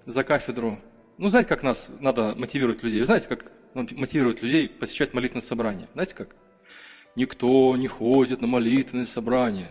[0.06, 0.80] за кафедру.
[1.18, 3.00] Ну, знаете, как нас надо мотивировать людей?
[3.00, 5.88] Вы знаете, как мотивировать людей посещать молитвенное собрание?
[5.94, 6.36] Знаете как?
[7.16, 9.70] Никто не ходит на молитвенное собрание.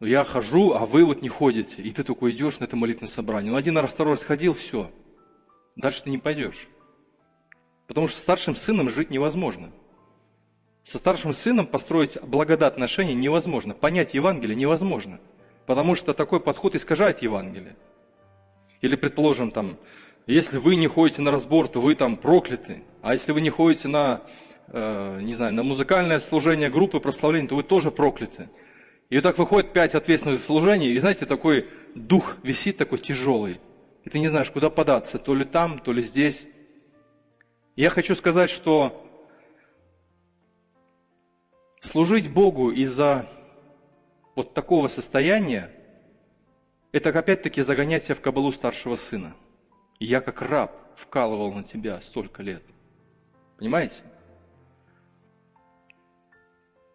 [0.00, 1.82] Я хожу, а вы вот не ходите.
[1.82, 3.50] И ты такой идешь на это молитвенное собрание.
[3.50, 4.90] Ну, один раз, второй раз ходил, все.
[5.74, 6.68] Дальше ты не пойдешь.
[7.88, 9.72] Потому что старшим сыном жить невозможно.
[10.84, 13.74] Со старшим сыном построить благодатные отношения невозможно.
[13.74, 15.20] Понять Евангелие невозможно.
[15.66, 17.76] Потому что такой подход искажает Евангелие.
[18.80, 19.78] Или, предположим, там,
[20.26, 22.82] если вы не ходите на разбор, то вы там прокляты.
[23.02, 24.22] А если вы не ходите на,
[24.68, 28.48] э, не знаю, на музыкальное служение группы прославления, то вы тоже прокляты.
[29.10, 33.60] И вот так выходит пять ответственных служений, и знаете, такой дух висит такой тяжелый.
[34.04, 36.46] И ты не знаешь, куда податься, то ли там, то ли здесь.
[37.74, 39.04] Я хочу сказать, что
[41.80, 43.26] служить Богу из-за
[44.34, 45.74] вот такого состояния,
[46.92, 49.34] это опять-таки загонять себя в кабалу старшего сына.
[49.98, 52.62] Я как раб вкалывал на тебя столько лет.
[53.58, 54.02] Понимаете?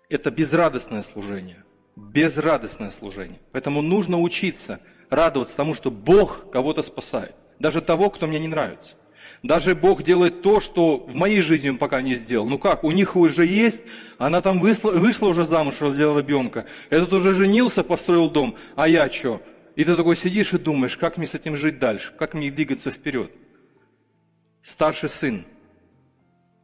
[0.09, 1.62] Это безрадостное служение–
[1.95, 3.39] безрадостное служение.
[3.51, 4.79] Поэтому нужно учиться
[5.09, 7.35] радоваться тому, что Бог кого-то спасает.
[7.59, 8.95] Даже того, кто мне не нравится.
[9.41, 12.47] Даже Бог делает то, что в моей жизни Он пока не сделал.
[12.47, 13.85] Ну как, у них уже есть,
[14.17, 16.65] она там вышла, вышла уже замуж, родила ребенка.
[16.89, 19.41] Этот уже женился, построил дом, а я что?
[19.75, 22.91] И ты такой сидишь и думаешь, как мне с этим жить дальше, как мне двигаться
[22.91, 23.31] вперед.
[24.61, 25.45] Старший сын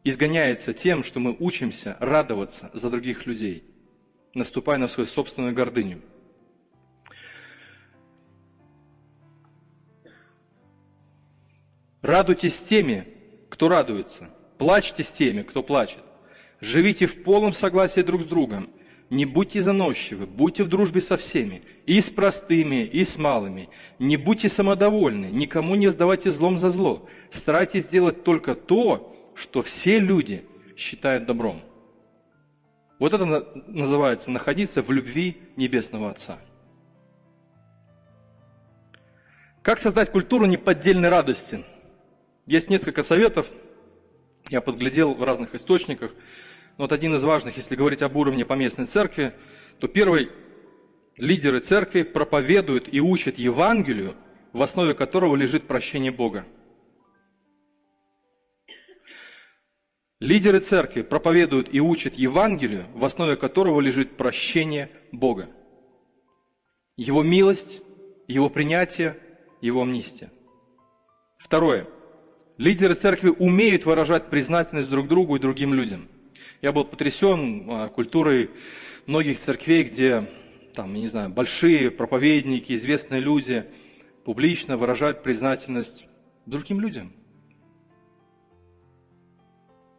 [0.03, 3.63] изгоняется тем, что мы учимся радоваться за других людей–
[4.33, 6.01] наступая на свою собственную гордыню.
[12.01, 13.07] Радуйтесь теми,
[13.49, 14.29] кто радуется.
[14.57, 16.03] Плачьте с теми, кто плачет.
[16.61, 18.69] Живите в полном согласии друг с другом.
[19.09, 23.69] Не будьте заносчивы, будьте в дружбе со всеми, и с простыми, и с малыми.
[23.97, 27.09] Не будьте самодовольны, никому не сдавайте злом за зло.
[27.31, 30.43] Старайтесь делать только то, что все люди
[30.77, 31.61] считают добром.
[32.99, 33.25] Вот это
[33.67, 36.37] называется находиться в любви Небесного Отца.
[39.61, 41.65] Как создать культуру неподдельной радости?
[42.45, 43.51] Есть несколько советов,
[44.49, 46.11] я подглядел в разных источниках.
[46.77, 49.33] Но вот один из важных, если говорить об уровне поместной церкви,
[49.79, 50.29] то первый–
[51.17, 54.15] лидеры церкви проповедуют и учат Евангелию
[54.53, 56.45] в основе которого лежит прощение Бога.
[60.19, 65.49] Лидеры церкви проповедуют и учат Евангелию, в основе которого лежит прощение Бога.
[66.97, 67.81] Его милость,
[68.27, 69.17] Его принятие,
[69.61, 70.29] Его амнистия.
[71.37, 71.87] Второе.
[72.57, 76.09] Лидеры церкви умеют выражать признательность друг другу и другим людям.
[76.61, 78.51] Я был потрясен а, культурой
[79.07, 80.29] многих церквей, где,
[80.75, 83.65] там, я не знаю, большие проповедники, известные люди
[84.25, 86.09] публично выражают признательность
[86.45, 87.13] другим людям.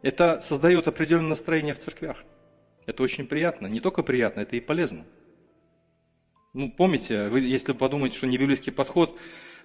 [0.01, 2.17] Это создает определенное настроение в церквях.
[2.85, 3.67] Это очень приятно.
[3.67, 5.05] Не только приятно, это и полезно.
[6.53, 9.17] Ну, помните, вы, если подумаете, что не библейский подход,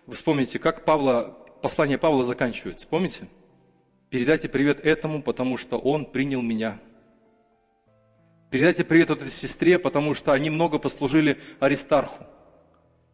[0.06, 2.86] вы вспомните, как Павла, послание Павла заканчивается.
[2.86, 3.28] Помните?
[4.10, 6.78] Передайте привет этому, потому что он принял меня.
[8.50, 12.24] Передайте привет этой сестре, потому что они много послужили Аристарху.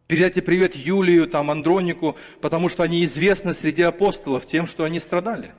[0.05, 5.53] Передайте привет Юлию, там, Андронику, потому что они известны среди апостолов тем, что они страдали.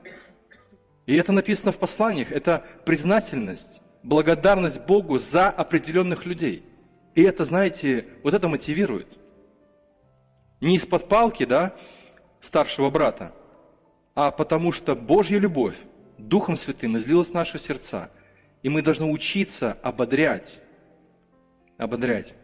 [1.06, 2.32] И это написано в посланиях.
[2.32, 6.64] Это признательность, благодарность Богу за определенных людей–
[7.14, 9.18] и это, знаете, вот это мотивирует.
[10.60, 11.74] Не из-под палки, да,
[12.40, 13.34] старшего брата,
[14.14, 15.76] а потому что Божья любовь
[16.18, 18.10] Духом Святым излилась в наши сердца.
[18.62, 20.60] И мы должны учиться ободрять.
[21.76, 22.34] Ободрять.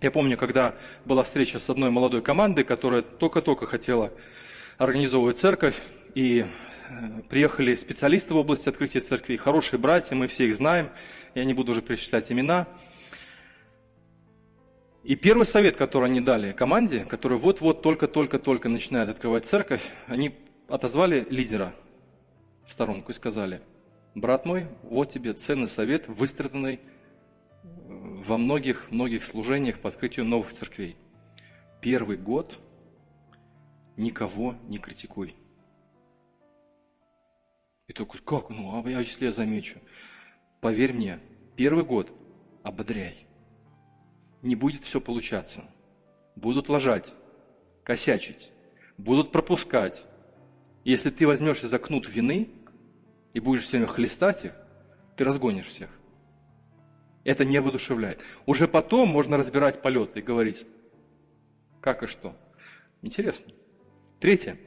[0.00, 0.74] Я помню, когда
[1.04, 4.12] была встреча с одной молодой командой, которая только-только хотела
[4.78, 5.76] организовывать церковь,
[6.14, 6.46] и
[7.28, 10.90] приехали специалисты в области открытия церкви, хорошие братья, мы все их знаем,
[11.34, 12.66] я не буду уже перечислять имена–
[15.02, 20.34] и первый совет, который они дали команде, которая вот-вот только-только-только начинает открывать церковь, они
[20.68, 21.74] отозвали лидера
[22.66, 23.62] в сторонку и сказали,
[24.14, 27.68] брат мой, вот тебе ценный совет, выстраданный э,
[28.26, 30.96] во многих-многих служениях по открытию новых церквей.
[31.80, 32.58] Первый год
[33.96, 35.34] никого не критикуй.
[37.90, 39.80] И только как, ну, а если я замечу?
[40.60, 41.18] Поверь мне,
[41.56, 42.12] первый год
[42.62, 43.26] ободряй
[44.42, 45.64] не будет все получаться.
[46.36, 47.12] Будут ложать,
[47.82, 48.52] косячить,
[48.96, 50.06] будут пропускать.
[50.84, 52.50] Если ты возьмешься за кнут вины
[53.32, 54.52] и будешь все время хлестать их,
[55.16, 55.90] ты разгонишь всех.
[57.24, 58.20] Это не воодушевляет.
[58.46, 60.64] Уже потом можно разбирать полеты и говорить,
[61.80, 62.36] как и что.
[63.02, 63.52] Интересно.
[64.20, 64.58] Третье.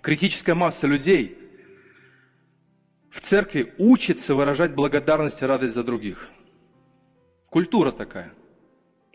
[0.00, 1.39] Критическая масса людей
[3.10, 6.28] в церкви учится выражать благодарность и радость за других.
[7.50, 8.32] Культура такая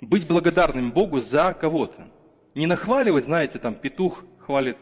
[0.01, 2.07] быть благодарным Богу за кого-то.
[2.53, 4.77] Не нахваливать, знаете, там петух хвалит,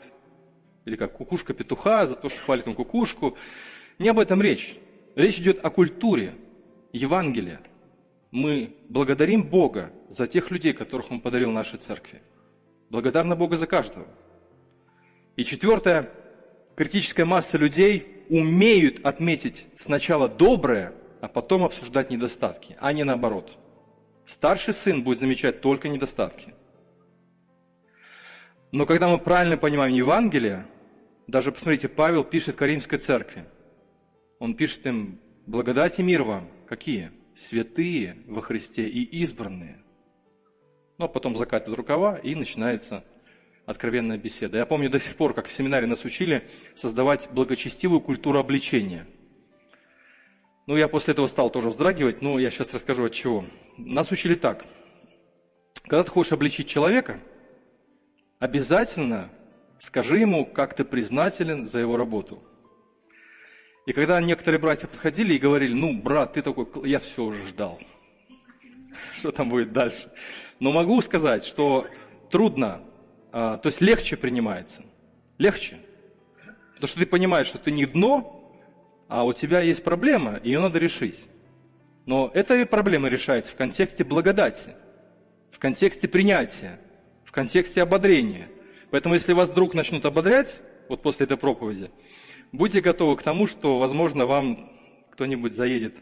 [0.85, 3.37] или как кукушка петуха за то, что хвалит он кукушку.
[3.99, 4.77] Не об этом речь.
[5.15, 6.35] Речь идет о культуре,
[6.91, 7.61] Евангелия.
[8.31, 12.21] Мы благодарим Бога за тех людей, которых Он подарил нашей церкви.
[12.89, 14.07] Благодарны Богу за каждого.
[15.35, 16.09] И четвертое,
[16.75, 23.57] критическая масса людей умеют отметить сначала доброе, а потом обсуждать недостатки, а не наоборот–
[24.25, 26.53] Старший сын будет замечать только недостатки.
[28.71, 30.65] Но когда мы правильно понимаем Евангелие,
[31.27, 33.45] даже посмотрите, Павел пишет Каримской церкви.
[34.39, 36.49] Он пишет им, благодать и мир вам.
[36.67, 37.11] Какие?
[37.35, 39.83] Святые во Христе и избранные.
[40.97, 43.03] Ну, а потом закатывает рукава и начинается
[43.65, 44.57] откровенная беседа.
[44.57, 49.07] Я помню до сих пор, как в семинаре нас учили создавать благочестивую культуру обличения–
[50.65, 53.43] ну, я после этого стал тоже вздрагивать, но я сейчас расскажу от чего.
[53.77, 54.65] Нас учили так.
[55.83, 57.19] Когда ты хочешь обличить человека,
[58.39, 59.29] обязательно
[59.79, 62.41] скажи ему, как ты признателен за его работу.
[63.85, 67.77] И когда некоторые братья подходили и говорили, ну, брат, ты такой, я все уже ждал.
[69.19, 70.09] Что там будет дальше?
[70.61, 71.87] Но могу сказать, что
[72.31, 72.81] трудно,
[73.33, 74.83] то есть легче принимается.
[75.39, 75.79] Легче.
[76.75, 78.55] Потому что ты понимаешь, что ты не дно,
[79.07, 81.27] а у тебя есть проблема, ее надо решить.
[82.05, 84.75] Но эта проблема решается в контексте благодати,
[85.49, 86.79] в контексте принятия,
[87.23, 88.49] в контексте ободрения.
[88.91, 91.89] Поэтому если вас вдруг начнут ободрять, вот после этой проповеди,
[92.51, 94.71] будьте готовы к тому, что, возможно, вам
[95.09, 95.97] кто-нибудь заедет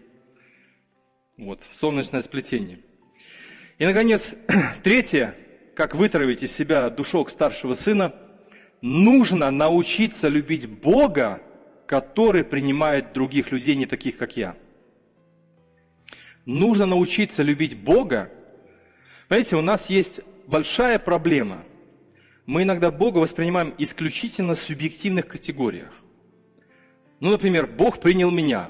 [1.37, 2.79] вот, в солнечное сплетение.
[3.77, 4.35] И, наконец,
[4.83, 5.35] третье,
[5.81, 8.13] как вытравить из себя душок старшего сына,
[8.81, 11.41] нужно научиться любить Бога
[11.91, 14.55] который принимает других людей, не таких, как я.
[16.45, 18.31] Нужно научиться любить Бога.
[19.27, 21.65] Понимаете, у нас есть большая проблема.
[22.45, 25.91] Мы иногда Бога воспринимаем исключительно в субъективных категориях.
[27.19, 28.69] Ну, например, Бог принял меня.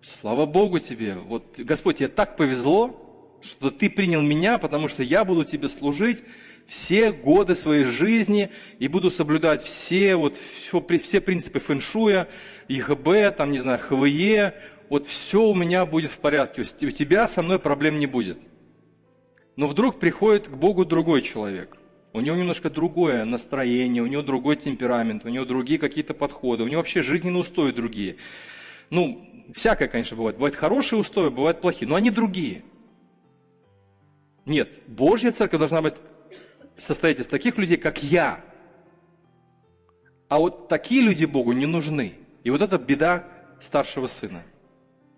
[0.00, 1.16] Слава Богу тебе.
[1.16, 3.05] Вот, Господь, тебе так повезло,
[3.46, 6.24] что ты принял меня, потому что я буду тебе служить
[6.66, 12.28] все годы своей жизни и буду соблюдать все, вот, все, все принципы фэншуя,
[12.68, 14.54] ИГБ, там, не знаю, ХВЕ,
[14.88, 18.38] вот все у меня будет в порядке, у тебя со мной проблем не будет.
[19.56, 21.78] Но вдруг приходит к Богу другой человек.
[22.12, 26.68] У него немножко другое настроение, у него другой темперамент, у него другие какие-то подходы, у
[26.68, 28.16] него вообще жизненные устои другие.
[28.90, 29.22] Ну,
[29.54, 30.36] всякое, конечно, бывает.
[30.36, 32.62] Бывают хорошие устои, бывают плохие, но они другие.
[34.46, 35.96] Нет, Божья церковь должна быть
[36.78, 38.44] состоять из таких людей, как я.
[40.28, 42.14] А вот такие люди Богу не нужны.
[42.44, 43.28] И вот это беда
[43.60, 44.44] старшего сына.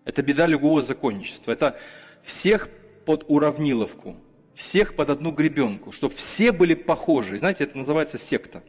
[0.04, 1.52] Это беда любого законничества.
[1.52, 1.78] Это
[2.22, 2.70] всех
[3.04, 4.16] под уравниловку,
[4.54, 7.38] всех под одну гребенку, чтобы все были похожи.
[7.38, 8.62] Знаете, это называется секта.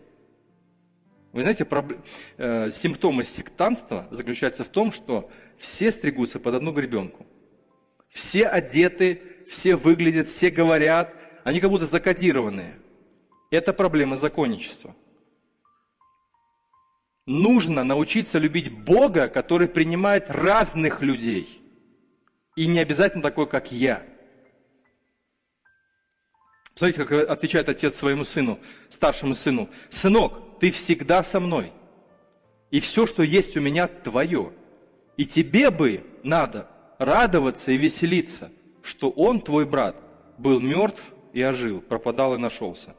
[1.31, 1.65] Вы знаете,
[2.37, 7.25] э, симптомы сектанства заключаются в том, что все стригутся под одну гребенку.
[8.09, 12.79] Все одеты, все выглядят, все говорят, они как будто закодированные.
[13.51, 14.95] Это проблема законничества.
[17.25, 21.61] Нужно научиться любить Бога, который принимает разных людей.
[22.55, 24.03] И не обязательно такой, как я.
[26.75, 29.69] Смотрите, как отвечает отец своему сыну, старшему сыну.
[29.89, 31.73] «Сынок, ты всегда со мной,
[32.71, 34.53] и все, что есть у меня, твое.
[35.17, 38.51] И тебе бы надо радоваться и веселиться,
[38.81, 39.95] что он, твой брат,
[40.37, 41.01] был мертв
[41.33, 42.95] и ожил, пропадал и нашелся.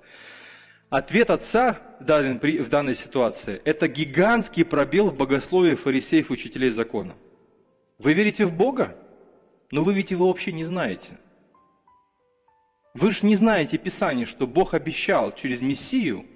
[0.89, 7.14] Ответ отца в данной ситуации– это гигантский пробел в богословии фарисеев учителей закона.
[7.99, 8.97] Вы верите в Бога?
[9.70, 11.18] Но вы ведь его вообще не знаете.
[12.95, 16.26] Вы же не знаете Писание, что Бог обещал через Мессию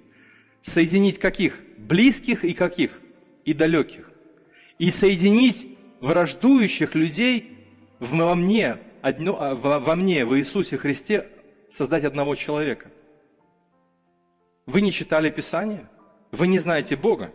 [0.61, 1.61] соединить каких?
[1.77, 3.01] Близких и каких?
[3.43, 4.09] И далеких.
[4.79, 7.67] И соединить враждующих людей
[7.99, 11.29] во мне, одно, а, во мне, в Иисусе Христе,
[11.69, 12.89] создать одного человека.
[14.65, 15.87] Вы не читали Писание?
[16.31, 17.31] Вы не знаете Бога?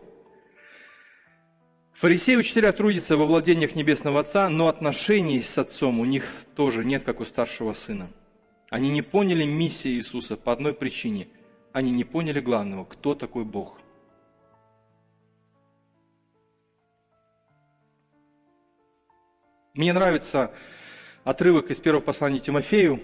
[1.92, 6.24] Фарисеи учителя трудятся во владениях Небесного Отца, но отношений с Отцом у них
[6.56, 8.10] тоже нет, как у старшего сына.
[8.70, 11.28] Они не поняли миссии Иисуса по одной причине.
[11.72, 13.78] Они не поняли главного, кто такой Бог–
[19.74, 20.52] Мне нравится
[21.24, 23.00] отрывок из первого послания Тимофею.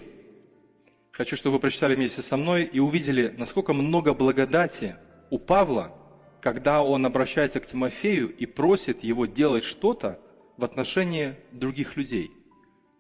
[1.13, 4.97] Хочу, чтобы вы прочитали вместе со мной и увидели, насколько много благодати
[5.31, 5.97] у Павла,
[6.41, 10.21] когда он обращается к Тимофею и просит его делать что-то
[10.57, 12.31] в отношении других людей,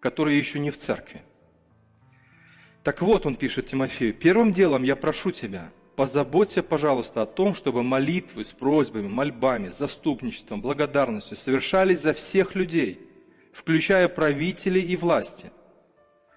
[0.00, 1.22] которые еще не в церкви.
[2.82, 7.82] Так вот, он пишет Тимофею, первым делом я прошу тебя, позаботься, пожалуйста, о том, чтобы
[7.82, 13.00] молитвы с просьбами, мольбами, заступничеством, благодарностью совершались за всех людей–
[13.57, 15.50] включая правителей и власти,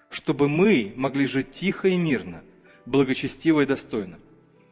[0.08, 2.42] чтобы мы могли жить тихо и мирно,
[2.86, 4.18] благочестиво и достойно.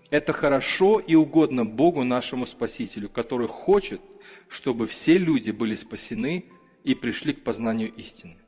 [0.08, 4.00] Это хорошо и угодно Богу нашему Спасителю, который хочет,
[4.48, 6.46] чтобы все люди были спасены
[6.84, 8.38] и пришли к познанию истины.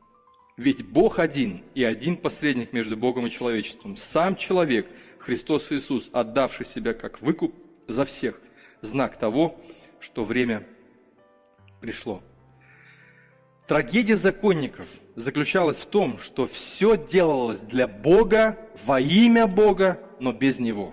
[0.56, 3.98] Ведь Бог один и один посредник между Богом и человечеством.
[3.98, 4.88] Сам человек,
[5.18, 7.54] Христос Иисус, отдавший себя как выкуп
[7.86, 8.40] за всех,
[8.80, 9.60] знак того,
[10.00, 10.66] что время
[11.82, 12.22] пришло.
[13.70, 20.58] Трагедия законников заключалась в том, что все делалось для Бога, во имя Бога, но без
[20.58, 20.92] Него.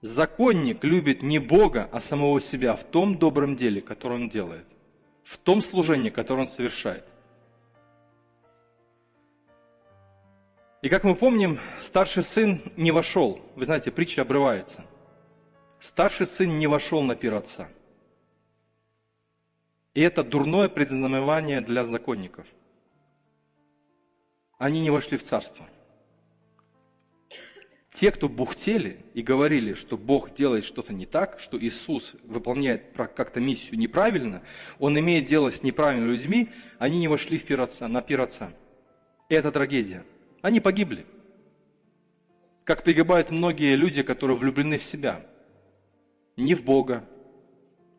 [0.00, 4.66] Законник любит не Бога, а самого себя в том добром деле, которое он делает,
[5.22, 7.04] в том служении, которое он совершает.
[10.82, 13.40] И как мы помним, старший сын не вошел.
[13.54, 14.84] Вы знаете, притча обрывается.
[15.78, 17.68] Старший сын не вошел на пир отца–
[19.96, 22.46] и это дурное предзнаменование для законников.
[24.58, 25.64] Они не вошли в царство.
[27.88, 33.40] Те, кто бухтели и говорили, что Бог делает что-то не так, что Иисус выполняет как-то
[33.40, 34.42] миссию неправильно,
[34.78, 38.52] Он имеет дело с неправильными людьми, они не вошли в пир отца, на пир отца.
[39.30, 40.04] И это трагедия.
[40.42, 41.06] Они погибли.
[42.64, 45.24] Как погибают многие люди, которые влюблены в себя.
[46.36, 47.08] Не в Бога,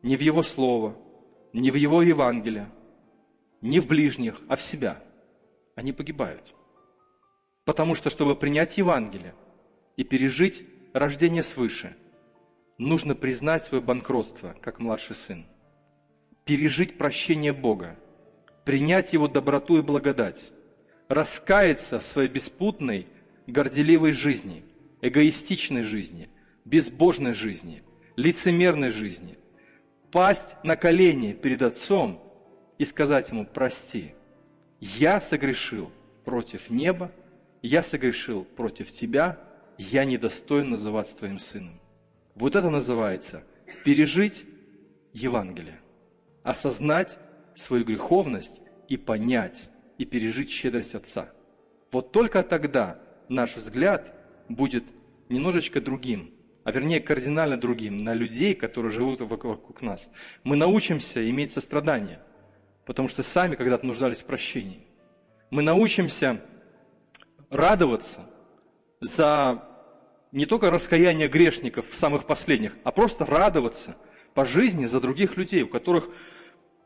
[0.04, 0.96] не в Его Слово–
[1.58, 2.70] не в его Евангелие,
[3.62, 5.04] не в ближних, а в себя.
[5.76, 6.56] Они погибают.
[7.66, 9.34] Потому что, чтобы принять Евангелие
[9.96, 11.96] и пережить рождение свыше,
[12.78, 15.46] нужно признать свое банкротство, как младший сын,
[16.46, 17.98] пережить прощение Бога,
[18.64, 20.52] принять Его доброту и благодать,
[21.08, 23.08] раскаяться в своей беспутной,
[23.48, 24.64] горделивой жизни,
[25.02, 26.30] эгоистичной жизни,
[26.66, 27.82] безбожной жизни,
[28.16, 29.40] лицемерной жизни–
[30.12, 32.22] пасть на колени перед Отцом
[32.78, 34.14] и сказать Ему «прости».
[34.80, 35.92] я согрешил
[36.24, 37.12] против неба,
[37.62, 39.40] я согрешил против тебя,
[39.78, 41.80] я недостоин называться твоим сыном.
[42.36, 43.44] Вот это называется
[43.84, 44.46] пережить
[45.14, 45.80] Евангелие,
[46.44, 47.18] осознать
[47.56, 51.32] свою греховность и понять, и пережить щедрость Отца.
[51.92, 53.00] Вот только тогда
[53.30, 54.14] наш взгляд
[54.48, 54.86] будет
[55.30, 56.34] немножечко другим,
[56.68, 60.12] а вернее кардинально другим, на людей, которые живут вокруг нас.
[60.44, 62.20] Мы научимся иметь сострадание,
[62.86, 64.86] потому что сами когда-то нуждались в прощении.
[65.50, 66.42] Мы научимся
[67.50, 68.20] радоваться
[69.00, 69.64] за
[70.34, 73.96] не только раскаяние грешников самых последних, а просто радоваться
[74.34, 76.10] по жизни за других людей, у которых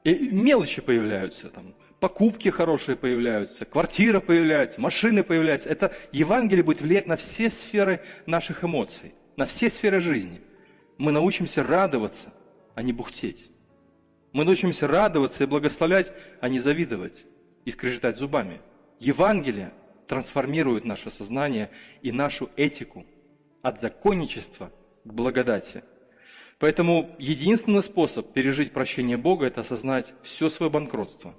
[0.03, 5.69] мелочи появляются, там, покупки хорошие появляются, квартира появляется, машины появляются.
[5.69, 10.41] Это Евангелие будет влиять на все сферы наших эмоций, на все сферы жизни.
[10.97, 12.34] Мы научимся радоваться,
[12.75, 13.49] а не бухтеть.
[14.34, 17.25] Мы научимся радоваться и благословлять, а не завидовать
[17.65, 18.61] и скрежетать зубами.
[18.99, 19.73] Евангелие
[20.07, 21.71] трансформирует наше сознание
[22.01, 23.05] и нашу этику
[23.61, 24.71] от законничества
[25.03, 25.84] к благодати.
[26.59, 31.34] Поэтому единственный способ пережить прощение Бога– это осознать все свое банкротство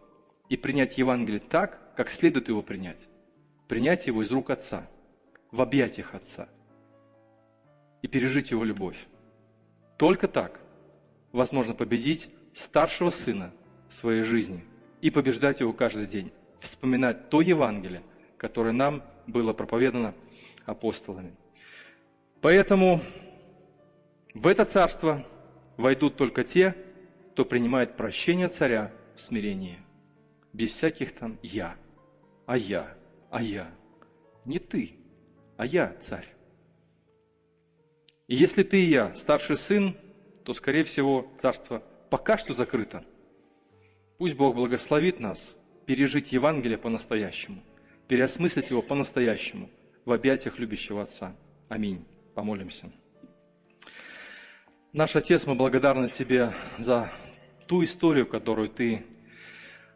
[0.48, 3.08] и принять Евангелие так, как следует его принять.
[3.68, 4.90] Принять его из рук Отца,
[5.52, 6.48] в объятиях Отца
[8.02, 8.98] и пережить его любовь.
[9.96, 10.60] Только так
[11.32, 13.52] возможно победить старшего сына
[13.88, 14.64] в своей жизни
[15.00, 18.02] и побеждать его каждый день, вспоминать то Евангелие,
[18.36, 20.14] которое нам было проповедано
[20.66, 21.34] апостолами.
[22.40, 23.00] Поэтому
[24.34, 25.24] в это царство
[25.76, 26.76] войдут только те,
[27.32, 29.78] кто принимает прощение царя в смирении,
[30.52, 31.76] без всяких там «я»,
[32.46, 32.94] «а я»,
[33.30, 33.70] «а я».
[34.44, 34.96] Не ты,
[35.56, 36.26] а я царь.
[38.32, 39.94] И если ты и я старший сын,
[40.42, 43.04] то, скорее всего, царство пока что закрыто.
[44.16, 45.54] Пусть Бог благословит нас
[45.84, 47.62] пережить Евангелие по-настоящему,
[48.08, 49.68] переосмыслить его по-настоящему
[50.06, 51.36] в объятиях любящего Отца.
[51.68, 52.06] Аминь.
[52.34, 52.90] Помолимся.
[54.94, 57.12] Наш Отец, мы благодарны Тебе за
[57.66, 59.04] ту историю, которую Ты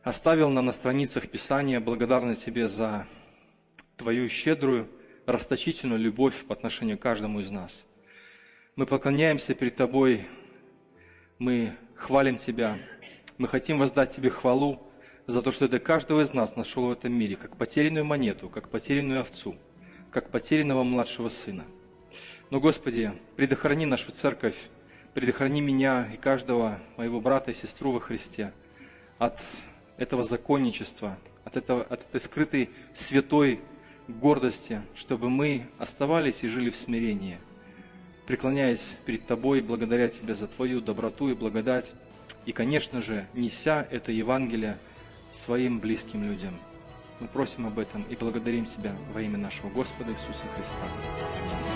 [0.02, 1.80] оставил нам на страницах Писания.
[1.80, 3.06] Благодарны Тебе за
[3.96, 4.90] Твою щедрую,
[5.24, 7.86] расточительную любовь по отношению к каждому из нас.
[8.76, 10.26] Мы поклоняемся перед Тобой,
[11.38, 12.76] мы хвалим Тебя,
[13.38, 14.86] мы хотим воздать Тебе хвалу
[15.26, 18.68] за то, что Ты каждого из нас нашел в этом мире, как потерянную монету, как
[18.68, 19.56] потерянную овцу,
[20.10, 21.64] как потерянного младшего сына.
[22.50, 24.56] Но, Господи, предохрани нашу церковь
[25.14, 28.52] предохрани меня и каждого моего брата и сестру во Христе
[29.16, 29.40] от
[29.96, 33.60] этого законничества, от, этого, от этой скрытой святой
[34.06, 37.38] гордости, чтобы мы оставались и жили в смирении,
[38.26, 41.94] преклоняясь перед Тобой, благодаря Тебя за Твою доброту и благодать,
[42.44, 44.78] и, конечно же, неся это Евангелие
[45.32, 46.58] своим близким людям.
[47.20, 50.76] Мы просим об этом и благодарим Тебя во имя нашего Господа Иисуса Христа.
[50.82, 51.75] Аминь.